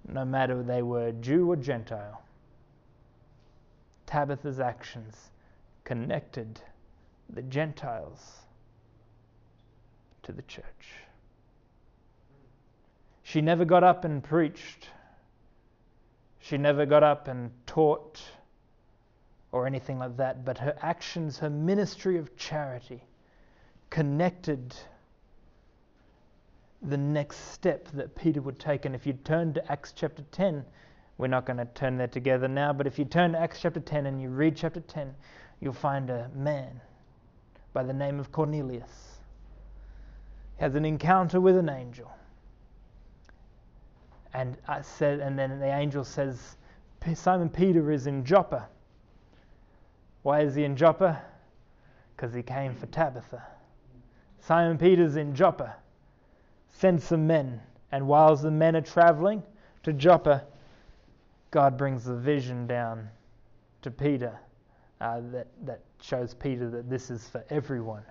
no 0.07 0.25
matter 0.25 0.63
they 0.63 0.83
were 0.83 1.13
Jew 1.13 1.51
or 1.51 1.57
Gentile. 1.57 2.23
Tabitha's 4.07 4.61
actions 4.61 5.31
connected 5.85 6.61
the 7.31 7.43
Gentiles 7.43 8.43
to 10.23 10.33
the 10.33 10.43
church. 10.43 10.65
She 13.23 13.41
never 13.41 13.65
got 13.65 13.85
up 13.85 14.05
and 14.05 14.23
preached. 14.23 14.89
She 16.41 16.57
never 16.57 16.87
got 16.87 17.03
up 17.03 17.29
and 17.29 17.51
taught 17.67 18.23
or 19.53 19.67
anything 19.67 19.99
like 19.99 20.17
that, 20.17 20.45
but 20.45 20.59
her 20.59 20.77
actions, 20.83 21.39
her 21.39 21.51
ministry 21.51 22.19
of 22.19 22.37
charity, 22.37 23.03
connected 23.91 24.75
the 26.83 26.97
next 26.97 27.53
step 27.53 27.89
that 27.93 28.15
Peter 28.15 28.41
would 28.41 28.59
take. 28.59 28.85
And 28.85 28.95
if 28.95 29.07
you 29.07 29.15
turn 29.15 29.55
to 29.55 29.73
Acts 29.73 29.93
chapter 29.93 30.23
10, 30.33 30.65
we're 31.17 31.27
not 31.27 31.47
going 31.47 31.57
to 31.57 31.65
turn 31.65 31.97
there 31.97 32.07
together 32.07 32.47
now, 32.47 32.73
but 32.73 32.87
if 32.87 32.99
you 32.99 33.05
turn 33.05 33.33
to 33.33 33.41
Acts 33.41 33.61
chapter 33.61 33.81
10 33.81 34.07
and 34.07 34.21
you 34.21 34.29
read 34.29 34.57
chapter 34.57 34.81
10, 34.81 35.15
you'll 35.61 35.73
find 35.73 36.11
a 36.11 36.31
man 36.35 36.81
by 37.73 37.83
the 37.83 37.93
name 37.93 38.21
of 38.21 38.31
Cornelius. 38.31 39.19
He 40.57 40.63
has 40.63 40.75
an 40.75 40.85
encounter 40.85 41.41
with 41.41 41.57
an 41.57 41.69
angel. 41.69 42.11
And 44.35 44.57
I 44.69 44.83
said, 44.83 45.21
and 45.21 45.39
then 45.39 45.59
the 45.59 45.75
angel 45.75 46.05
says, 46.05 46.57
Simon 47.15 47.49
Peter 47.49 47.91
is 47.91 48.07
in 48.07 48.25
Joppa. 48.25 48.69
Why 50.23 50.41
is 50.41 50.55
he 50.55 50.65
in 50.65 50.77
Joppa? 50.77 51.23
Because 52.17 52.35
he 52.35 52.43
came 52.43 52.75
for 52.75 52.87
Tabitha. 52.87 53.43
Simon 54.41 54.79
Peter's 54.79 55.17
in 55.17 55.35
Joppa 55.35 55.77
send 56.69 57.03
some 57.03 57.27
men. 57.27 57.61
And 57.91 58.07
whilst 58.07 58.43
the 58.43 58.51
men 58.51 58.77
are 58.77 58.83
traveling 58.83 59.43
to 59.83 59.93
Joppa, 59.93 60.45
God 61.51 61.79
brings 61.79 62.05
the 62.05 62.15
vision 62.15 62.67
down 62.67 63.09
to 63.83 63.91
Peter 63.91 64.39
uh, 65.01 65.21
that, 65.33 65.47
that 65.65 65.81
shows 66.01 66.35
Peter 66.35 66.69
that 66.71 66.91
this 66.91 67.11
is 67.11 67.29
for 67.29 67.45
everyone. 67.51 68.03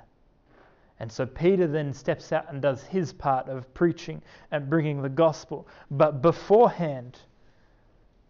And 0.99 1.11
so 1.11 1.25
Peter 1.25 1.67
then 1.67 1.93
steps 1.93 2.31
out 2.31 2.51
and 2.51 2.61
does 2.61 2.83
his 2.83 3.13
part 3.13 3.49
of 3.49 3.71
preaching 3.75 4.21
and 4.51 4.69
bringing 4.69 5.01
the 5.01 5.09
gospel. 5.09 5.67
But 5.91 6.23
beforehand, 6.23 7.19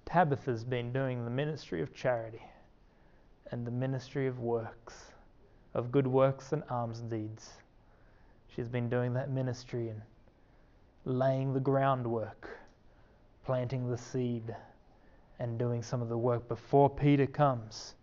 Tabitha's 0.06 0.66
been 0.66 0.92
doing 0.92 1.24
the 1.24 1.32
ministry 1.32 1.82
of 1.82 1.94
charity 1.94 2.42
and 3.52 3.66
the 3.66 3.72
ministry 3.72 4.28
of 4.28 4.40
works 4.40 5.14
of 5.78 5.92
good 5.92 6.08
works 6.08 6.54
and 6.54 6.64
alms 6.70 7.02
deeds. 7.02 7.52
She's 8.56 8.68
been 8.68 8.90
doing 8.90 9.14
that 9.14 9.30
ministry 9.30 9.90
and 9.90 10.02
laying 11.06 11.54
the 11.54 11.60
groundwork, 11.60 12.50
planting 13.46 13.88
the 13.88 13.98
seed, 13.98 14.56
and 15.40 15.60
doing 15.60 15.84
some 15.84 16.02
of 16.02 16.10
the 16.10 16.18
work 16.18 16.48
before 16.48 16.90
Peter 16.90 17.28
comes. 17.28 17.94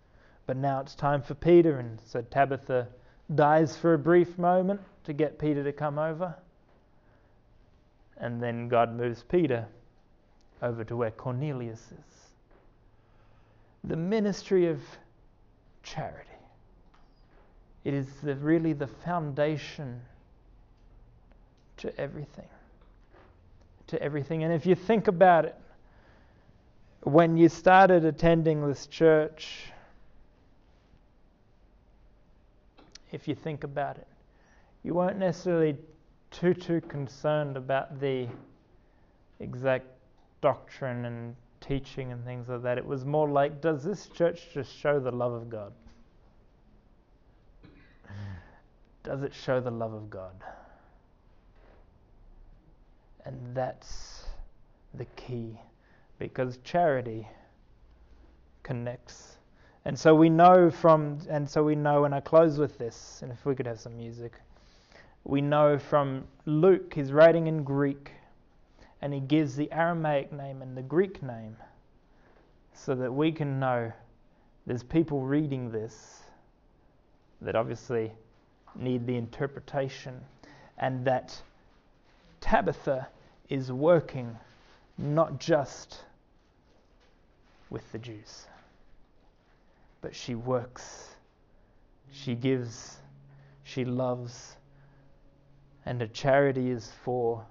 But 0.47 0.57
now 0.57 0.81
it's 0.81 0.95
time 0.95 1.21
for 1.21 1.35
Peter, 1.35 1.79
and 1.81 2.01
so 2.07 2.23
Tabitha 2.23 2.87
dies 3.35 3.77
for 3.77 3.95
a 3.95 3.99
brief 3.99 4.39
moment 4.39 4.81
to 5.03 5.13
get 5.13 5.39
Peter 5.39 5.65
to 5.65 5.73
come 5.73 5.99
over. 5.99 6.33
And 8.19 8.41
then 8.41 8.69
God 8.69 8.95
moves 8.95 9.25
Peter 9.25 9.67
over 10.63 10.85
to 10.85 10.97
where 10.97 11.11
Cornelius 11.11 11.81
is. 11.81 12.31
The 13.83 13.97
ministry 13.97 14.69
of 14.69 14.81
charity. 15.85 16.31
It 17.85 17.95
is 17.95 18.07
the, 18.23 18.35
really 18.37 18.73
the 18.73 18.87
foundation 18.87 20.01
to 21.77 22.01
everything. 22.01 22.49
To 23.89 24.03
everything. 24.03 24.43
And 24.43 24.53
if 24.53 24.67
you 24.67 24.75
think 24.75 25.07
about 25.07 25.45
it, 25.45 25.55
when 27.03 27.37
you 27.37 27.51
started 27.51 28.05
attending 28.05 28.67
this 28.67 28.87
church, 28.87 29.67
if 33.13 33.29
you 33.29 33.35
think 33.35 33.63
about 33.63 33.99
it, 33.99 34.07
you 34.83 34.95
weren't 34.95 35.19
necessarily 35.19 35.77
too 36.31 36.55
too 36.55 36.81
concerned 36.81 37.57
about 37.57 38.01
the 38.01 38.27
exact 39.39 39.87
doctrine 40.41 41.05
and 41.05 41.37
teaching 41.67 42.13
and 42.13 42.25
things 42.25 42.49
like 42.49 42.63
that. 42.63 42.79
It 42.79 42.87
was 42.87 43.05
more 43.05 43.29
like, 43.29 43.61
does 43.61 43.83
this 43.83 44.07
church 44.09 44.49
just 44.53 44.77
show 44.77 45.01
the 45.01 45.11
love 45.11 45.33
of 45.33 45.49
God? 45.49 45.73
Does 49.03 49.23
it 49.23 49.33
show 49.35 49.61
the 49.61 49.71
love 49.71 49.93
of 49.93 50.09
God? 50.11 50.35
And 53.25 53.39
that's 53.55 54.25
the 54.95 55.05
key 55.17 55.59
because 56.19 56.59
charity 56.65 57.27
connects. 58.63 59.37
And 59.85 59.99
so 59.99 60.15
we 60.15 60.31
know 60.31 60.71
from, 60.71 61.19
and 61.29 61.49
so 61.49 61.63
we 61.63 61.75
know, 61.75 62.05
and 62.05 62.15
I 62.15 62.21
close 62.21 62.59
with 62.59 62.79
this, 62.79 63.21
and 63.23 63.31
if 63.31 63.45
we 63.45 63.55
could 63.55 63.67
have 63.67 63.79
some 63.79 63.97
music, 63.97 64.33
we 65.25 65.41
know 65.41 65.79
from 65.79 66.25
Luke, 66.47 66.95
he's 66.95 67.13
writing 67.13 67.47
in 67.47 67.63
Greek, 67.65 68.13
and 69.05 69.13
he 69.13 69.21
gives 69.21 69.55
the 69.55 69.71
Aramaic 69.71 70.33
name 70.33 70.63
and 70.63 70.75
the 70.75 70.83
Greek 70.83 71.23
name 71.23 71.59
so 72.73 72.95
that 72.95 73.13
we 73.13 73.31
can 73.31 73.61
know 73.61 73.93
there's 74.67 74.83
people 74.83 75.21
reading 75.21 75.71
this 75.71 76.23
that 77.43 77.55
obviously 77.55 78.11
need 78.75 79.07
the 79.07 79.15
interpretation, 79.15 80.19
and 80.79 81.05
that 81.05 81.39
Tabitha 82.41 83.07
is 83.51 83.71
working 83.71 84.39
not 84.97 85.39
just 85.39 85.99
with 87.69 87.93
the 87.93 87.99
Jews, 87.99 88.47
but 90.01 90.15
she 90.15 90.35
works, 90.35 91.11
she 92.11 92.35
gives, 92.35 92.97
she 93.65 93.85
loves, 93.85 94.57
and 95.85 96.01
her 96.01 96.07
charity 96.07 96.71
is 96.71 96.91
for 97.05 97.45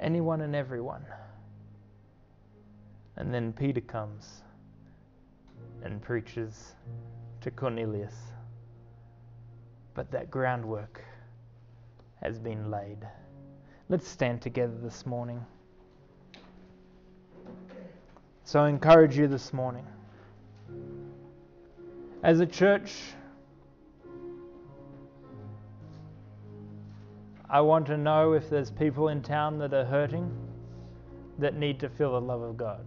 anyone 0.00 0.40
and 0.40 0.56
everyone. 0.56 1.04
And 3.16 3.32
then 3.32 3.52
Peter 3.52 3.80
comes 3.80 4.42
and 5.84 6.00
preaches 6.00 6.74
to 7.42 7.50
Cornelius. 7.50 8.14
But 9.94 10.10
that 10.10 10.30
groundwork 10.30 11.02
has 12.22 12.38
been 12.38 12.70
laid. 12.70 12.98
Let's 13.88 14.08
stand 14.08 14.40
together 14.40 14.76
this 14.82 15.04
morning. 15.04 15.44
So 18.44 18.60
I 18.60 18.68
encourage 18.68 19.16
you 19.16 19.28
this 19.28 19.52
morning. 19.52 19.86
As 22.22 22.40
a 22.40 22.46
church, 22.46 22.92
I 27.52 27.60
want 27.60 27.84
to 27.86 27.96
know 27.96 28.34
if 28.34 28.48
there's 28.48 28.70
people 28.70 29.08
in 29.08 29.22
town 29.22 29.58
that 29.58 29.74
are 29.74 29.84
hurting, 29.84 30.30
that 31.40 31.56
need 31.56 31.80
to 31.80 31.88
feel 31.88 32.12
the 32.12 32.20
love 32.20 32.42
of 32.42 32.56
God, 32.56 32.86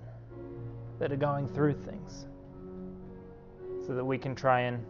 that 0.99 1.11
are 1.11 1.17
going 1.17 1.49
through 1.49 1.73
things, 1.73 2.27
so 3.85 3.93
that 3.93 4.05
we 4.05 4.17
can 4.17 4.35
try 4.35 4.61
and 4.61 4.81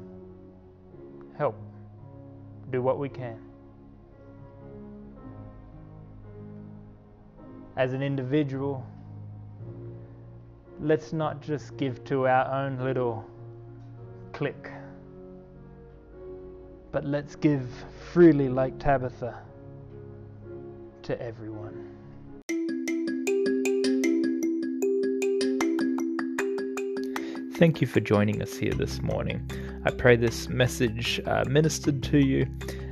help, 1.39 1.55
do 2.69 2.83
what 2.83 2.99
we 2.99 3.09
can. 3.09 3.39
As 7.75 7.93
an 7.93 8.03
individual, 8.03 8.85
let's 10.79 11.13
not 11.13 11.41
just 11.41 11.75
give 11.77 12.03
to 12.03 12.27
our 12.27 12.45
own 12.63 12.77
little 12.77 13.25
clique, 14.33 14.69
but 16.91 17.05
let's 17.05 17.35
give 17.35 17.67
freely 18.11 18.49
like 18.49 18.77
Tabitha 18.77 19.35
to 21.03 21.21
everyone. 21.21 21.89
Thank 27.55 27.81
you 27.81 27.87
for 27.87 27.99
joining 27.99 28.41
us 28.41 28.55
here 28.55 28.73
this 28.73 29.01
morning. 29.01 29.45
I 29.85 29.91
pray 29.91 30.15
this 30.15 30.47
message 30.49 31.21
uh, 31.25 31.43
ministered 31.47 32.01
to 32.03 32.19
you 32.19 32.47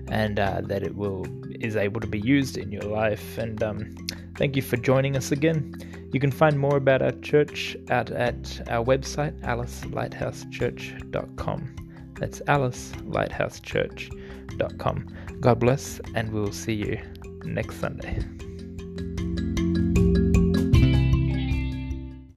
and 0.10 0.39
uh, 0.39 0.62
that 0.65 0.84
it 0.84 0.95
will 0.95 1.26
is 1.62 1.76
able 1.76 2.00
to 2.02 2.08
be 2.08 2.19
used 2.19 2.58
in 2.58 2.71
your 2.71 2.84
life. 2.84 3.38
And 3.38 3.62
um, 3.63 3.95
thank 4.38 4.56
you 4.56 4.62
for 4.62 4.78
joining 4.78 5.15
us 5.15 5.32
again. 5.32 5.74
You 6.12 6.19
can 6.19 6.32
find 6.32 6.60
more 6.60 6.78
about 6.78 7.02
our 7.02 7.13
church 7.13 7.76
out 7.89 8.12
at 8.12 8.62
our 8.69 8.84
website, 8.84 9.39
alicelighthousechurch.com. 9.41 11.76
That's 12.19 12.41
alicelighthousechurch.com. 12.41 15.15
God 15.39 15.60
bless, 15.60 16.02
and 16.13 16.32
we'll 16.32 16.52
see 16.52 16.74
you 16.74 17.02
next 17.45 17.80
Sunday. 17.80 18.19